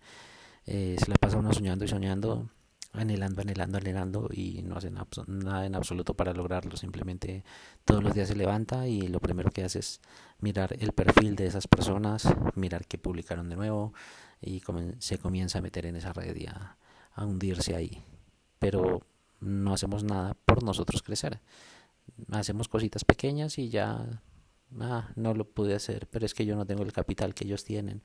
eh, 0.67 0.97
se 0.99 1.11
la 1.11 1.17
pasa 1.17 1.39
uno 1.39 1.53
soñando 1.53 1.85
y 1.85 1.89
soñando 1.89 2.51
anhelando, 2.93 3.43
anhelando, 3.43 3.79
anhelando 3.79 4.29
y 4.33 4.63
no 4.63 4.77
hace 4.77 4.91
nada 4.91 5.67
en 5.67 5.75
absoluto 5.75 6.15
para 6.15 6.33
lograrlo. 6.33 6.77
Simplemente 6.77 7.45
todos 7.85 8.03
los 8.03 8.15
días 8.15 8.29
se 8.29 8.37
levanta 8.37 8.87
y 8.89 9.09
lo 9.09 9.21
primero 9.21 9.51
que 9.51 9.65
hace 9.65 9.81
es 9.81 10.01
mirar 10.41 10.75
el 10.79 10.93
perfil 10.93 11.37
de 11.37 11.47
esas 11.47 11.67
personas, 11.67 12.29
mirar 12.55 12.87
qué 12.87 12.99
publicaron 12.99 13.49
de 13.49 13.57
nuevo 13.57 13.93
y 14.41 14.63
se 14.99 15.19
comienza 15.19 15.59
a 15.59 15.63
meter 15.63 15.87
en 15.87 15.97
esa 15.97 16.13
red 16.13 16.37
y 16.37 16.47
a, 16.47 16.77
hundirse 17.17 17.75
ahí. 17.75 18.05
Pero 18.61 19.03
no 19.41 19.75
hacemos 19.75 20.05
nada 20.05 20.35
por 20.45 20.63
nosotros 20.63 21.03
crecer. 21.03 21.41
Hacemos 22.31 22.69
cositas 22.69 23.05
pequeñas 23.05 23.59
y 23.59 23.69
ya 23.69 24.23
ah, 24.81 25.09
no 25.17 25.35
lo 25.35 25.45
pude 25.45 25.75
hacer, 25.75 26.07
pero 26.11 26.25
es 26.25 26.35
que 26.35 26.47
yo 26.47 26.55
no 26.55 26.65
tengo 26.65 26.85
el 26.85 26.93
capital 26.93 27.35
que 27.35 27.45
ellos 27.45 27.65
tienen 27.65 28.03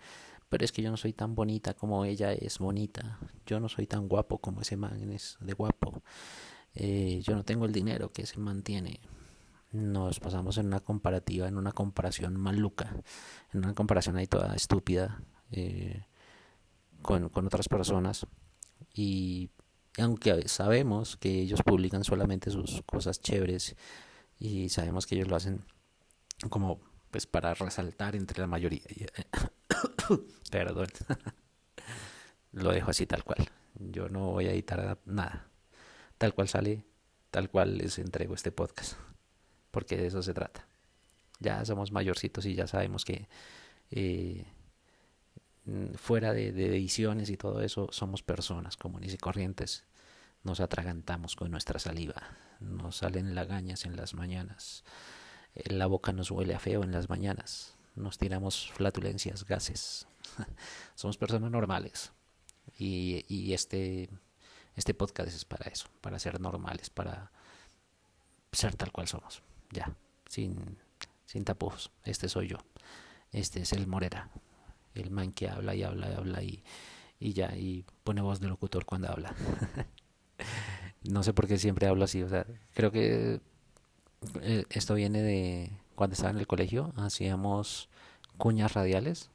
pero 0.49 0.65
es 0.65 0.71
que 0.71 0.81
yo 0.81 0.91
no 0.91 0.97
soy 0.97 1.13
tan 1.13 1.35
bonita 1.35 1.73
como 1.73 2.05
ella 2.05 2.33
es 2.33 2.59
bonita, 2.59 3.19
yo 3.45 3.59
no 3.59 3.69
soy 3.69 3.87
tan 3.87 4.07
guapo 4.07 4.39
como 4.39 4.61
ese 4.61 4.77
man 4.77 5.11
es 5.11 5.37
de 5.41 5.53
guapo, 5.53 6.03
eh, 6.75 7.21
yo 7.23 7.35
no 7.35 7.43
tengo 7.43 7.65
el 7.65 7.71
dinero 7.71 8.11
que 8.11 8.23
ese 8.23 8.39
man 8.39 8.63
tiene. 8.63 8.99
Nos 9.71 10.19
pasamos 10.19 10.57
en 10.59 10.67
una 10.67 10.79
comparativa, 10.79 11.47
en 11.47 11.57
una 11.57 11.71
comparación 11.71 12.35
maluca, 12.35 12.95
en 13.51 13.63
una 13.63 13.73
comparación 13.73 14.17
ahí 14.17 14.27
toda 14.27 14.55
estúpida 14.55 15.23
eh, 15.51 16.05
con, 17.01 17.29
con 17.29 17.47
otras 17.47 17.67
personas. 17.67 18.27
Y 18.93 19.49
aunque 19.97 20.47
sabemos 20.47 21.17
que 21.17 21.41
ellos 21.41 21.61
publican 21.63 22.03
solamente 22.03 22.51
sus 22.51 22.83
cosas 22.83 23.19
chéveres 23.19 23.75
y 24.39 24.69
sabemos 24.69 25.07
que 25.07 25.15
ellos 25.15 25.27
lo 25.27 25.35
hacen 25.35 25.65
como 26.49 26.79
pues 27.11 27.27
para 27.27 27.53
resaltar 27.53 28.15
entre 28.15 28.39
la 28.39 28.47
mayoría 28.47 28.81
Perdón. 30.51 30.87
Lo 32.51 32.71
dejo 32.71 32.91
así 32.91 33.05
tal 33.05 33.23
cual. 33.23 33.49
Yo 33.75 34.09
no 34.09 34.31
voy 34.31 34.47
a 34.47 34.51
editar 34.51 34.99
nada. 35.05 35.47
Tal 36.17 36.33
cual 36.33 36.47
sale, 36.47 36.83
tal 37.31 37.49
cual 37.49 37.77
les 37.77 37.97
entrego 37.99 38.35
este 38.35 38.51
podcast. 38.51 38.93
Porque 39.71 39.97
de 39.97 40.07
eso 40.07 40.21
se 40.21 40.33
trata. 40.33 40.67
Ya 41.39 41.65
somos 41.65 41.91
mayorcitos 41.91 42.45
y 42.45 42.53
ya 42.53 42.67
sabemos 42.67 43.05
que 43.05 43.27
eh, 43.91 44.45
fuera 45.95 46.33
de, 46.33 46.51
de, 46.51 46.67
ediciones 46.67 47.29
y 47.29 47.37
todo 47.37 47.61
eso, 47.61 47.89
somos 47.91 48.21
personas 48.21 48.77
comunes 48.77 49.13
y 49.13 49.17
corrientes. 49.17 49.83
Nos 50.43 50.59
atragantamos 50.59 51.35
con 51.35 51.49
nuestra 51.49 51.79
saliva. 51.79 52.21
Nos 52.59 52.97
salen 52.97 53.33
lagañas 53.33 53.85
en 53.85 53.95
las 53.95 54.13
mañanas. 54.13 54.83
La 55.55 55.87
boca 55.87 56.13
nos 56.13 56.31
huele 56.31 56.53
a 56.53 56.59
feo 56.59 56.83
en 56.83 56.91
las 56.91 57.09
mañanas 57.09 57.75
nos 57.95 58.17
tiramos 58.17 58.71
flatulencias, 58.71 59.45
gases. 59.45 60.07
Somos 60.95 61.17
personas 61.17 61.51
normales. 61.51 62.11
Y, 62.77 63.25
y, 63.27 63.53
este, 63.53 64.09
este 64.75 64.93
podcast 64.93 65.29
es 65.29 65.45
para 65.45 65.69
eso, 65.69 65.87
para 66.01 66.17
ser 66.19 66.39
normales, 66.39 66.89
para 66.89 67.31
ser 68.51 68.75
tal 68.75 68.91
cual 68.91 69.07
somos. 69.07 69.43
Ya, 69.71 69.93
sin, 70.27 70.77
sin 71.25 71.43
tapujos. 71.43 71.91
Este 72.03 72.29
soy 72.29 72.47
yo. 72.47 72.57
Este 73.31 73.61
es 73.61 73.73
el 73.73 73.85
Morera. 73.85 74.29
El 74.95 75.11
man 75.11 75.31
que 75.33 75.49
habla 75.49 75.75
y 75.75 75.83
habla 75.83 76.09
y 76.09 76.13
habla 76.13 76.43
y, 76.43 76.63
y 77.19 77.33
ya, 77.33 77.55
y 77.55 77.85
pone 78.03 78.21
voz 78.21 78.39
de 78.39 78.47
locutor 78.47 78.85
cuando 78.85 79.09
habla. 79.09 79.35
no 81.03 81.23
sé 81.23 81.33
por 81.33 81.47
qué 81.47 81.57
siempre 81.57 81.87
hablo 81.87 82.05
así. 82.05 82.23
O 82.23 82.29
sea, 82.29 82.45
creo 82.73 82.91
que 82.91 83.41
eh, 84.41 84.65
esto 84.69 84.93
viene 84.93 85.21
de 85.21 85.71
cuando 85.95 86.13
estaba 86.13 86.31
en 86.31 86.37
el 86.37 86.47
colegio, 86.47 86.93
hacíamos 86.95 87.89
cuñas 88.37 88.73
radiales. 88.73 89.29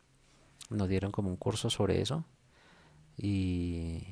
Nos 0.70 0.88
dieron 0.88 1.12
como 1.12 1.28
un 1.28 1.36
curso 1.36 1.70
sobre 1.70 2.00
eso. 2.00 2.24
Y, 3.16 4.04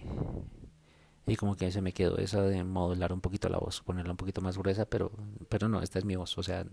y 1.27 1.37
como 1.37 1.57
que 1.57 1.71
se 1.73 1.81
me 1.81 1.93
quedó 1.93 2.19
esa 2.19 2.43
de 2.43 2.65
modular 2.65 3.13
un 3.13 3.21
poquito 3.21 3.49
la 3.49 3.59
voz, 3.59 3.81
ponerla 3.83 4.13
un 4.13 4.17
poquito 4.17 4.41
más 4.41 4.57
gruesa, 4.57 4.87
pero, 4.87 5.13
pero 5.49 5.69
no, 5.69 5.83
esta 5.83 5.99
es 5.99 6.05
mi 6.05 6.17
voz, 6.17 6.37
o 6.39 6.43
sea, 6.43 6.65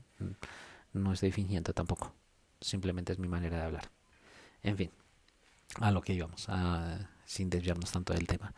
no 0.93 1.13
estoy 1.13 1.31
fingiendo 1.31 1.73
tampoco. 1.73 2.13
Simplemente 2.62 3.13
es 3.13 3.19
mi 3.19 3.27
manera 3.27 3.57
de 3.57 3.63
hablar. 3.63 3.91
En 4.62 4.77
fin, 4.77 4.91
a 5.79 5.91
lo 5.91 6.01
que 6.01 6.13
íbamos, 6.13 6.47
sin 7.25 7.49
desviarnos 7.49 7.91
tanto 7.91 8.13
del 8.13 8.27
tema. 8.27 8.53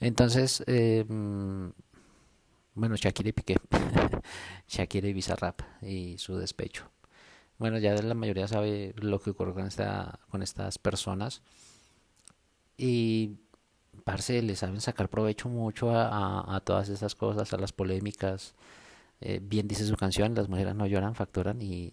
Entonces, 0.00 0.62
eh, 0.66 1.04
bueno, 2.78 2.94
Shakira 2.96 3.30
y 3.30 3.32
Piqué, 3.32 3.56
Shakira 4.68 5.08
y 5.08 5.12
Bizarrap 5.12 5.60
y 5.82 6.16
su 6.18 6.36
despecho. 6.36 6.84
Bueno, 7.58 7.78
ya 7.78 7.92
la 7.94 8.14
mayoría 8.14 8.46
sabe 8.46 8.94
lo 8.96 9.20
que 9.20 9.30
ocurre 9.30 9.52
con, 9.52 9.66
esta, 9.66 10.20
con 10.30 10.42
estas 10.42 10.78
personas. 10.78 11.42
Y, 12.76 13.36
parce, 14.04 14.42
le 14.42 14.54
saben 14.54 14.80
sacar 14.80 15.08
provecho 15.08 15.48
mucho 15.48 15.90
a, 15.92 16.62
todas 16.64 16.88
esas 16.88 17.16
cosas, 17.16 17.52
a 17.52 17.56
las 17.58 17.72
polémicas. 17.72 18.54
Eh, 19.20 19.40
bien 19.42 19.66
dice 19.66 19.84
su 19.84 19.96
canción, 19.96 20.34
las 20.36 20.48
mujeres 20.48 20.76
no 20.76 20.86
lloran, 20.86 21.16
facturan 21.16 21.60
y 21.60 21.92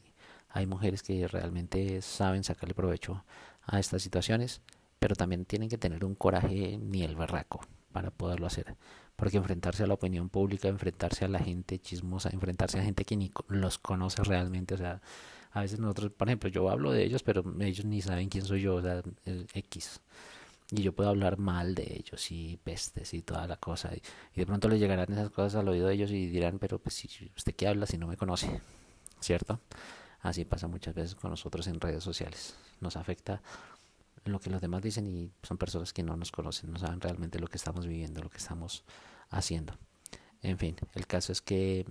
hay 0.49 0.67
mujeres 0.67 1.01
que 1.01 1.27
realmente 1.27 2.01
saben 2.03 2.43
sacarle 2.43 2.75
provecho 2.75 3.25
a 3.65 3.79
estas 3.79 4.03
situaciones, 4.03 4.61
pero 4.99 5.15
también 5.15 5.45
tienen 5.45 5.69
que 5.69 5.79
tener 5.79 6.05
un 6.05 6.13
coraje 6.13 6.77
ni 6.77 7.03
el 7.03 7.15
berraco 7.15 7.61
para 7.91 8.11
poderlo 8.11 8.45
hacer 8.45 8.75
porque 9.15 9.37
enfrentarse 9.37 9.83
a 9.83 9.87
la 9.87 9.93
opinión 9.93 10.29
pública, 10.29 10.67
enfrentarse 10.67 11.25
a 11.25 11.27
la 11.27 11.39
gente 11.39 11.79
chismosa, 11.79 12.29
enfrentarse 12.31 12.79
a 12.79 12.83
gente 12.83 13.05
que 13.05 13.15
ni 13.15 13.31
los 13.47 13.77
conoce 13.77 14.23
realmente, 14.23 14.73
o 14.73 14.77
sea, 14.77 15.01
a 15.51 15.61
veces 15.61 15.79
nosotros, 15.79 16.11
por 16.11 16.27
ejemplo, 16.27 16.49
yo 16.49 16.69
hablo 16.69 16.91
de 16.91 17.03
ellos, 17.05 17.23
pero 17.23 17.43
ellos 17.61 17.85
ni 17.85 18.01
saben 18.01 18.27
quién 18.27 18.43
soy 18.45 18.61
yo, 18.61 18.75
o 18.75 18.81
sea, 18.81 19.01
el 19.23 19.47
X. 19.53 20.01
Y 20.71 20.81
yo 20.81 20.93
puedo 20.93 21.09
hablar 21.09 21.37
mal 21.37 21.75
de 21.75 21.95
ellos 21.97 22.29
y 22.31 22.57
pestes 22.63 23.13
y 23.13 23.21
toda 23.21 23.47
la 23.47 23.55
cosa. 23.55 23.91
Y, 23.95 24.01
de 24.37 24.45
pronto 24.45 24.67
les 24.67 24.79
llegarán 24.79 25.11
esas 25.13 25.29
cosas 25.29 25.55
al 25.55 25.69
oído 25.69 25.87
de 25.87 25.93
ellos 25.93 26.11
y 26.11 26.27
dirán, 26.27 26.59
pero 26.59 26.79
pues 26.79 26.95
si 26.95 27.07
usted 27.37 27.55
qué 27.55 27.67
habla 27.69 27.85
si 27.85 27.97
no 27.97 28.07
me 28.07 28.17
conoce, 28.17 28.61
¿cierto? 29.21 29.61
Así 30.21 30.43
pasa 30.43 30.67
muchas 30.67 30.93
veces 30.93 31.15
con 31.15 31.31
nosotros 31.31 31.67
en 31.67 31.79
redes 31.79 32.03
sociales. 32.03 32.55
Nos 32.81 32.97
afecta 32.97 33.41
lo 34.25 34.39
que 34.39 34.49
los 34.49 34.61
demás 34.61 34.81
dicen 34.81 35.07
y 35.07 35.31
son 35.43 35.57
personas 35.57 35.93
que 35.93 36.03
no 36.03 36.17
nos 36.17 36.31
conocen, 36.31 36.71
no 36.71 36.79
saben 36.79 36.99
realmente 36.99 37.39
lo 37.39 37.47
que 37.47 37.57
estamos 37.57 37.85
viviendo, 37.85 38.21
lo 38.21 38.29
que 38.29 38.37
estamos 38.37 38.83
haciendo. 39.29 39.77
En 40.41 40.57
fin, 40.57 40.75
el 40.93 41.07
caso 41.07 41.31
es 41.31 41.41
que 41.41 41.85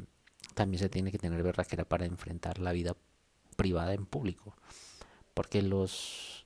también 0.55 0.81
se 0.81 0.89
tiene 0.89 1.11
que 1.11 1.19
tener 1.19 1.43
berraquera 1.43 1.85
para 1.85 2.07
enfrentar 2.07 2.59
la 2.59 2.73
vida 2.73 2.97
privada 3.57 3.95
en 3.95 4.05
público, 4.07 4.55
porque 5.33 5.63
los 5.63 6.45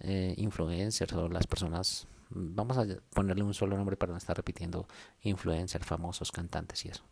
eh, 0.00 0.34
influencers 0.36 1.12
o 1.14 1.28
las 1.28 1.46
personas, 1.46 2.06
vamos 2.30 2.78
a 2.78 2.86
ponerle 3.14 3.42
un 3.42 3.54
solo 3.54 3.76
nombre 3.76 3.96
para 3.96 4.12
no 4.12 4.18
estar 4.18 4.36
repitiendo 4.36 4.86
influencers, 5.22 5.86
famosos, 5.86 6.32
cantantes 6.32 6.84
y 6.84 6.88
eso. 6.88 7.04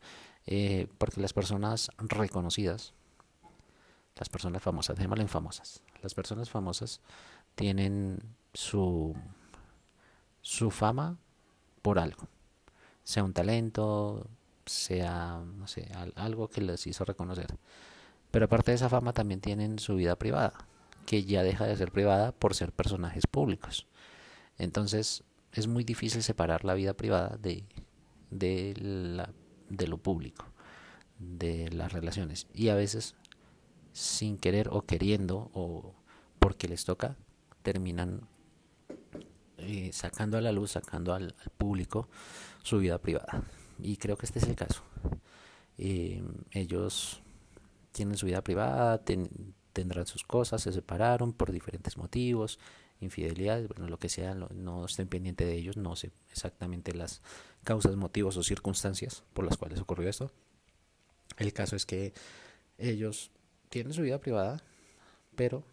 Eh, 0.46 0.88
porque 0.98 1.20
las 1.20 1.32
personas 1.32 1.90
reconocidas, 1.98 2.94
las 4.16 4.28
personas 4.28 4.62
famosas, 4.62 4.96
dejémoslo 4.96 5.22
en 5.22 5.28
famosas, 5.28 5.82
las 6.02 6.14
personas 6.14 6.48
famosas 6.50 7.00
tienen 7.58 8.20
su, 8.54 9.16
su 10.42 10.70
fama 10.70 11.18
por 11.82 11.98
algo, 11.98 12.28
sea 13.02 13.24
un 13.24 13.32
talento, 13.32 14.28
sea, 14.64 15.42
no 15.56 15.66
sé, 15.66 15.90
algo 16.14 16.46
que 16.46 16.60
les 16.60 16.86
hizo 16.86 17.04
reconocer. 17.04 17.58
Pero 18.30 18.44
aparte 18.44 18.70
de 18.70 18.76
esa 18.76 18.88
fama 18.88 19.12
también 19.12 19.40
tienen 19.40 19.80
su 19.80 19.96
vida 19.96 20.14
privada, 20.14 20.52
que 21.04 21.24
ya 21.24 21.42
deja 21.42 21.66
de 21.66 21.76
ser 21.76 21.90
privada 21.90 22.30
por 22.30 22.54
ser 22.54 22.70
personajes 22.70 23.26
públicos. 23.26 23.88
Entonces 24.56 25.24
es 25.52 25.66
muy 25.66 25.82
difícil 25.82 26.22
separar 26.22 26.64
la 26.64 26.74
vida 26.74 26.94
privada 26.94 27.38
de, 27.42 27.64
de, 28.30 28.74
la, 28.80 29.32
de 29.68 29.88
lo 29.88 29.98
público, 29.98 30.44
de 31.18 31.70
las 31.72 31.92
relaciones. 31.92 32.46
Y 32.54 32.68
a 32.68 32.76
veces, 32.76 33.16
sin 33.92 34.38
querer 34.38 34.68
o 34.70 34.82
queriendo 34.82 35.50
o 35.54 35.92
porque 36.38 36.68
les 36.68 36.84
toca, 36.84 37.16
terminan 37.68 38.26
eh, 39.58 39.90
sacando 39.92 40.38
a 40.38 40.40
la 40.40 40.52
luz, 40.52 40.70
sacando 40.70 41.12
al, 41.12 41.34
público 41.58 42.08
su 42.62 42.78
vida 42.78 42.96
privada. 42.96 43.42
Y 43.78 43.98
creo 43.98 44.16
que 44.16 44.24
este 44.24 44.38
es 44.38 44.46
el 44.46 44.56
caso. 44.56 44.82
Eh, 45.76 46.22
ellos 46.52 47.20
tienen 47.92 48.16
su 48.16 48.24
vida 48.24 48.42
privada, 48.42 49.02
tendrán 49.74 50.06
sus 50.06 50.24
cosas, 50.24 50.62
se 50.62 50.72
separaron 50.72 51.34
por 51.34 51.52
diferentes 51.52 51.98
motivos, 51.98 52.58
infidelidades, 53.00 53.68
bueno, 53.68 53.86
lo 53.86 53.98
que 53.98 54.08
sea, 54.08 54.34
no, 54.34 54.86
estoy 54.86 55.04
pendiente 55.04 55.44
de 55.44 55.54
ellos, 55.54 55.76
no 55.76 55.94
sé 55.94 56.10
exactamente 56.32 56.94
las 56.94 57.20
causas, 57.64 57.96
motivos 57.96 58.38
o 58.38 58.42
circunstancias 58.42 59.24
por 59.34 59.44
las 59.44 59.58
cuales 59.58 59.78
ocurrió 59.78 60.08
esto. 60.08 60.32
El 61.36 61.52
caso 61.52 61.76
es 61.76 61.84
que 61.84 62.14
ellos 62.78 63.30
tienen 63.68 63.92
su 63.92 64.00
vida 64.00 64.18
privada, 64.20 64.62
pero 65.36 65.64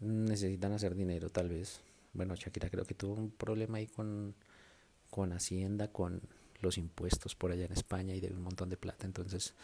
necesitan 0.00 0.72
hacer 0.72 0.94
dinero 0.94 1.30
tal 1.30 1.48
vez. 1.48 1.80
Bueno, 2.12 2.34
Shakira 2.34 2.70
creo 2.70 2.84
que 2.84 2.94
tuvo 2.94 3.14
un 3.14 3.30
problema 3.30 3.78
ahí 3.78 3.86
con, 3.86 4.34
con 5.10 5.32
Hacienda, 5.32 5.88
con 5.88 6.22
los 6.60 6.78
impuestos 6.78 7.34
por 7.34 7.52
allá 7.52 7.66
en 7.66 7.72
España 7.72 8.14
y 8.14 8.20
debe 8.20 8.34
un 8.34 8.42
montón 8.42 8.68
de 8.70 8.76
plata, 8.76 9.06
entonces 9.06 9.54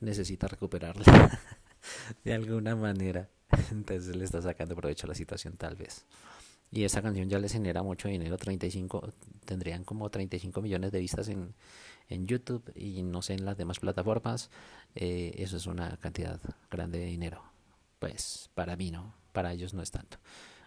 necesita 0.00 0.48
recuperarla 0.48 1.40
de 2.24 2.32
alguna 2.32 2.76
manera. 2.76 3.28
Entonces 3.70 4.16
le 4.16 4.24
está 4.24 4.40
sacando 4.40 4.74
provecho 4.74 5.06
a 5.06 5.08
la 5.08 5.14
situación 5.14 5.56
tal 5.56 5.76
vez. 5.76 6.06
Y 6.70 6.84
esa 6.84 7.02
canción 7.02 7.28
ya 7.28 7.38
les 7.38 7.52
genera 7.52 7.82
mucho 7.82 8.08
dinero, 8.08 8.38
35, 8.38 9.12
tendrían 9.44 9.84
como 9.84 10.08
35 10.08 10.62
millones 10.62 10.90
de 10.90 11.00
vistas 11.00 11.28
en, 11.28 11.54
en 12.08 12.26
YouTube 12.26 12.72
y 12.74 13.02
no 13.02 13.20
sé 13.20 13.34
en 13.34 13.44
las 13.44 13.58
demás 13.58 13.78
plataformas. 13.78 14.50
Eh, 14.94 15.34
eso 15.36 15.58
es 15.58 15.66
una 15.66 15.98
cantidad 15.98 16.40
grande 16.70 16.98
de 16.98 17.06
dinero. 17.06 17.42
Pues 17.98 18.48
para 18.54 18.74
mí 18.74 18.90
no, 18.90 19.14
para 19.32 19.52
ellos 19.52 19.74
no 19.74 19.82
es 19.82 19.90
tanto. 19.90 20.18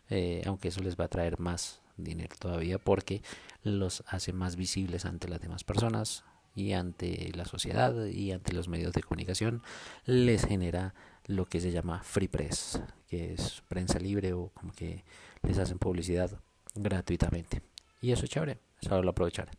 Eh, 0.09 0.43
aunque 0.45 0.67
eso 0.67 0.81
les 0.81 0.97
va 0.97 1.05
a 1.05 1.09
traer 1.09 1.39
más 1.39 1.81
dinero 1.97 2.35
todavía 2.37 2.77
porque 2.77 3.23
los 3.63 4.03
hace 4.07 4.33
más 4.33 4.55
visibles 4.55 5.05
ante 5.05 5.27
las 5.27 5.41
demás 5.41 5.63
personas 5.63 6.23
y 6.55 6.73
ante 6.73 7.31
la 7.35 7.45
sociedad 7.45 8.05
y 8.05 8.31
ante 8.31 8.53
los 8.53 8.67
medios 8.67 8.93
de 8.93 9.03
comunicación. 9.03 9.61
Les 10.05 10.45
genera 10.45 10.93
lo 11.25 11.45
que 11.45 11.59
se 11.59 11.71
llama 11.71 12.03
free 12.03 12.27
press 12.27 12.79
que 13.07 13.33
es 13.33 13.63
prensa 13.67 13.99
libre 13.99 14.33
o 14.33 14.49
como 14.49 14.71
que 14.73 15.03
les 15.41 15.57
hacen 15.57 15.79
publicidad 15.79 16.39
gratuitamente. 16.75 17.61
Y 18.01 18.11
eso 18.11 18.25
es 18.25 18.31
chévere 18.31 18.59
saberlo 18.81 19.11
aprovechar. 19.11 19.49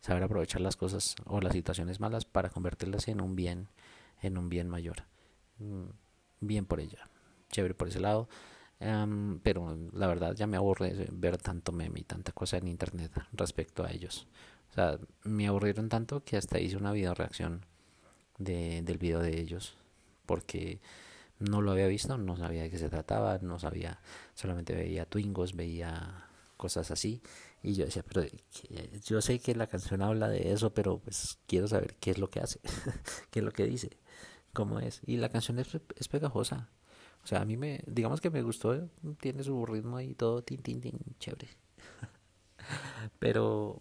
Saber 0.00 0.22
aprovechar 0.22 0.60
las 0.60 0.76
cosas 0.76 1.16
o 1.24 1.40
las 1.40 1.52
situaciones 1.52 2.00
malas 2.00 2.24
para 2.24 2.50
convertirlas 2.50 3.08
en 3.08 3.20
un 3.20 3.36
bien 3.36 3.68
en 4.20 4.38
un 4.38 4.48
bien 4.48 4.68
mayor. 4.68 5.04
Mm, 5.58 5.90
bien 6.40 6.66
por 6.66 6.80
ella. 6.80 7.08
Chévere 7.50 7.74
por 7.74 7.88
ese 7.88 8.00
lado 8.00 8.28
pero 8.78 9.76
la 9.92 10.06
verdad 10.06 10.34
ya 10.34 10.46
me 10.46 10.56
aburre 10.56 11.08
ver 11.12 11.38
tanto 11.38 11.72
meme 11.72 12.00
y 12.00 12.04
tanta 12.04 12.32
cosa 12.32 12.58
en 12.58 12.68
internet 12.68 13.12
respecto 13.32 13.84
a 13.84 13.90
ellos. 13.90 14.26
O 14.70 14.74
sea, 14.74 14.98
me 15.22 15.46
aburrieron 15.46 15.88
tanto 15.88 16.24
que 16.24 16.36
hasta 16.36 16.58
hice 16.58 16.76
una 16.76 16.92
video 16.92 17.14
reacción 17.14 17.64
de, 18.38 18.82
del 18.82 18.98
video 18.98 19.20
de 19.20 19.40
ellos. 19.40 19.76
Porque 20.26 20.80
no 21.38 21.62
lo 21.62 21.72
había 21.72 21.86
visto, 21.86 22.16
no 22.18 22.36
sabía 22.36 22.62
de 22.62 22.70
qué 22.70 22.78
se 22.78 22.88
trataba, 22.88 23.38
no 23.38 23.58
sabía, 23.58 24.00
solamente 24.34 24.74
veía 24.74 25.06
Twingos, 25.06 25.54
veía 25.54 26.26
cosas 26.56 26.90
así. 26.90 27.22
Y 27.62 27.74
yo 27.74 27.84
decía, 27.86 28.04
pero 28.06 28.26
yo 29.04 29.20
sé 29.22 29.38
que 29.38 29.54
la 29.54 29.66
canción 29.66 30.02
habla 30.02 30.28
de 30.28 30.52
eso, 30.52 30.74
pero 30.74 30.98
pues 30.98 31.38
quiero 31.46 31.66
saber 31.68 31.96
qué 32.00 32.10
es 32.10 32.18
lo 32.18 32.30
que 32.30 32.40
hace, 32.40 32.60
qué 33.30 33.40
es 33.40 33.44
lo 33.44 33.52
que 33.52 33.64
dice, 33.64 33.90
cómo 34.52 34.80
es. 34.80 35.00
Y 35.06 35.16
la 35.16 35.28
canción 35.28 35.58
es, 35.58 35.68
es 35.96 36.08
pegajosa. 36.08 36.70
O 37.24 37.26
sea, 37.26 37.40
a 37.40 37.44
mí 37.46 37.56
me, 37.56 37.82
digamos 37.86 38.20
que 38.20 38.28
me 38.28 38.42
gustó, 38.42 38.90
tiene 39.18 39.42
su 39.42 39.64
ritmo 39.64 39.98
y 39.98 40.14
todo, 40.14 40.42
tin, 40.42 40.60
tin, 40.60 40.82
tin, 40.82 40.98
chévere. 41.18 41.48
Pero, 43.18 43.80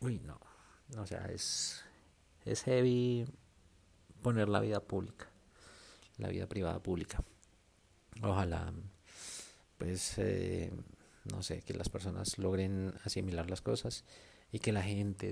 uy, 0.00 0.20
no. 0.20 0.38
O 0.96 1.06
sea, 1.06 1.26
es, 1.26 1.84
es 2.44 2.62
heavy 2.62 3.26
poner 4.22 4.48
la 4.48 4.60
vida 4.60 4.78
pública, 4.78 5.28
la 6.16 6.28
vida 6.28 6.46
privada 6.46 6.80
pública. 6.80 7.24
Ojalá, 8.22 8.72
pues, 9.76 10.14
eh, 10.18 10.72
no 11.24 11.42
sé, 11.42 11.62
que 11.62 11.74
las 11.74 11.88
personas 11.88 12.38
logren 12.38 12.94
asimilar 13.04 13.50
las 13.50 13.62
cosas 13.62 14.04
y 14.52 14.60
que 14.60 14.72
la 14.72 14.82
gente, 14.82 15.26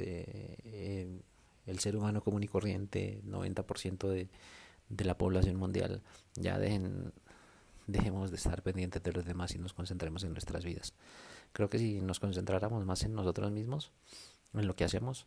eh, 0.64 1.22
el 1.66 1.78
ser 1.78 1.96
humano 1.96 2.20
común 2.20 2.42
y 2.42 2.48
corriente, 2.48 3.20
90% 3.24 4.08
de 4.08 4.28
de 4.88 5.04
la 5.04 5.18
población 5.18 5.56
mundial, 5.56 6.02
ya 6.34 6.58
dejen, 6.58 7.12
dejemos 7.86 8.30
de 8.30 8.36
estar 8.36 8.62
pendientes 8.62 9.02
de 9.02 9.12
los 9.12 9.24
demás 9.24 9.54
y 9.54 9.58
nos 9.58 9.72
concentremos 9.72 10.24
en 10.24 10.32
nuestras 10.32 10.64
vidas. 10.64 10.94
Creo 11.52 11.70
que 11.70 11.78
si 11.78 12.00
nos 12.00 12.20
concentráramos 12.20 12.84
más 12.84 13.02
en 13.04 13.14
nosotros 13.14 13.50
mismos, 13.50 13.92
en 14.54 14.66
lo 14.66 14.76
que 14.76 14.84
hacemos, 14.84 15.26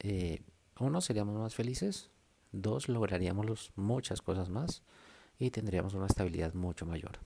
eh, 0.00 0.42
uno, 0.78 1.00
seríamos 1.00 1.38
más 1.38 1.54
felices, 1.54 2.10
dos, 2.52 2.88
lograríamos 2.88 3.72
muchas 3.76 4.22
cosas 4.22 4.48
más 4.48 4.82
y 5.38 5.50
tendríamos 5.50 5.94
una 5.94 6.06
estabilidad 6.06 6.54
mucho 6.54 6.86
mayor. 6.86 7.18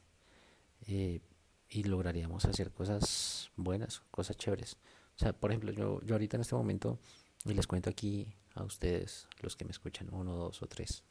Eh, 0.87 1.21
y 1.69 1.85
lograríamos 1.85 2.45
hacer 2.45 2.71
cosas 2.71 3.51
buenas, 3.57 4.03
cosas 4.11 4.37
chéveres. 4.37 4.77
O 5.17 5.19
sea, 5.19 5.33
por 5.33 5.51
ejemplo, 5.51 5.73
yo, 5.73 6.01
yo 6.03 6.15
ahorita 6.15 6.37
en 6.37 6.43
este 6.43 6.55
momento, 6.55 6.99
y 7.45 7.55
les 7.55 7.67
cuento 7.67 7.91
aquí 7.91 8.35
a 8.55 8.63
ustedes, 8.63 9.29
los 9.41 9.57
que 9.57 9.65
me 9.65 9.71
escuchan, 9.71 10.09
uno, 10.13 10.37
dos 10.37 10.63
o 10.63 10.67
tres, 10.67 11.03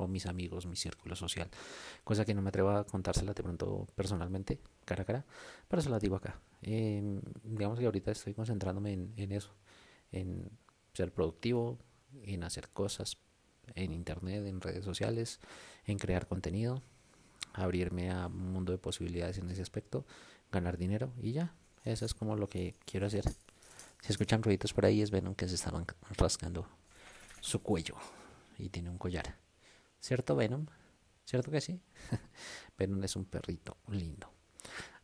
o 0.00 0.08
mis 0.08 0.26
amigos, 0.26 0.66
mi 0.66 0.76
círculo 0.76 1.16
social. 1.16 1.48
Cosa 2.04 2.24
que 2.24 2.34
no 2.34 2.42
me 2.42 2.48
atrevo 2.48 2.70
a 2.70 2.84
contársela 2.84 3.34
de 3.34 3.42
pronto 3.42 3.86
personalmente, 3.94 4.58
cara 4.84 5.02
a 5.02 5.06
cara, 5.06 5.24
pero 5.68 5.82
se 5.82 5.90
la 5.90 5.98
digo 5.98 6.16
acá. 6.16 6.40
Em, 6.62 7.20
digamos 7.44 7.78
que 7.78 7.86
ahorita 7.86 8.10
estoy 8.10 8.34
concentrándome 8.34 8.92
en, 8.92 9.32
eso, 9.32 9.54
en 10.12 10.50
ser 10.92 11.12
productivo, 11.12 11.78
en 12.24 12.44
hacer 12.44 12.68
cosas 12.68 13.18
en 13.74 13.92
internet, 13.92 14.46
en 14.46 14.60
redes 14.60 14.84
sociales, 14.84 15.40
en 15.86 15.98
crear 15.98 16.26
contenido, 16.26 16.82
abrirme 17.52 18.10
a 18.10 18.26
un 18.26 18.52
mundo 18.52 18.72
de 18.72 18.78
posibilidades 18.78 19.38
en 19.38 19.50
ese 19.50 19.62
aspecto, 19.62 20.04
ganar 20.50 20.76
dinero 20.76 21.12
y 21.20 21.32
ya. 21.32 21.54
Eso 21.84 22.04
es 22.04 22.14
como 22.14 22.36
lo 22.36 22.48
que 22.48 22.74
quiero 22.84 23.06
hacer. 23.06 23.24
Si 24.02 24.12
escuchan 24.12 24.42
ruiditos 24.42 24.72
por 24.72 24.86
ahí 24.86 25.02
es 25.02 25.10
Venom 25.10 25.34
que 25.34 25.48
se 25.48 25.54
estaban 25.54 25.86
rascando 26.16 26.66
su 27.40 27.62
cuello 27.62 27.96
y 28.58 28.68
tiene 28.68 28.90
un 28.90 28.98
collar. 28.98 29.36
¿Cierto, 30.00 30.34
Venom? 30.34 30.66
¿Cierto 31.24 31.50
que 31.50 31.60
sí? 31.60 31.80
Venom 32.78 33.04
es 33.04 33.16
un 33.16 33.24
perrito 33.24 33.76
lindo. 33.88 34.30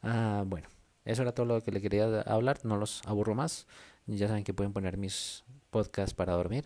Ah, 0.02 0.44
bueno, 0.46 0.68
eso 1.04 1.22
era 1.22 1.32
todo 1.32 1.46
lo 1.46 1.62
que 1.62 1.70
le 1.70 1.80
quería 1.80 2.22
hablar. 2.22 2.60
No 2.64 2.76
los 2.76 3.02
aburro 3.06 3.34
más. 3.34 3.66
Ya 4.06 4.28
saben 4.28 4.44
que 4.44 4.54
pueden 4.54 4.72
poner 4.72 4.96
mis 4.96 5.44
podcasts 5.70 6.14
para 6.14 6.32
dormir. 6.32 6.64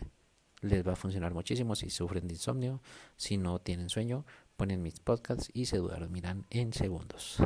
Les 0.61 0.87
va 0.87 0.93
a 0.93 0.97
funcionar 0.97 1.33
muchísimo 1.33 1.75
si 1.75 1.91
sufren 1.91 2.29
de 2.29 2.35
insomnio. 2.35 2.81
Si 3.17 3.37
no 3.37 3.59
tienen 3.59 3.89
sueño, 3.89 4.25
ponen 4.57 4.83
mis 4.83 5.01
podcasts 5.01 5.51
y 5.53 5.67
se 5.67 5.79
dormirán 5.79 6.47
en 6.51 6.73
segundos. 6.73 7.39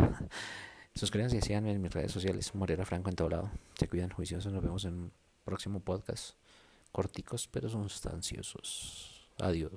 Suscríbanse 0.94 1.38
y 1.38 1.40
sigan 1.40 1.66
en 1.66 1.80
mis 1.80 1.92
redes 1.92 2.12
sociales. 2.12 2.54
Morera 2.54 2.84
Franco 2.84 3.10
en 3.10 3.16
todo 3.16 3.28
lado. 3.28 3.50
Se 3.78 3.88
cuidan 3.88 4.10
juiciosos. 4.10 4.52
Nos 4.52 4.62
vemos 4.62 4.84
en 4.84 4.94
un 4.94 5.12
próximo 5.44 5.80
podcast. 5.80 6.36
Corticos 6.92 7.48
pero 7.48 7.68
sustanciosos. 7.68 9.28
Adiós. 9.38 9.72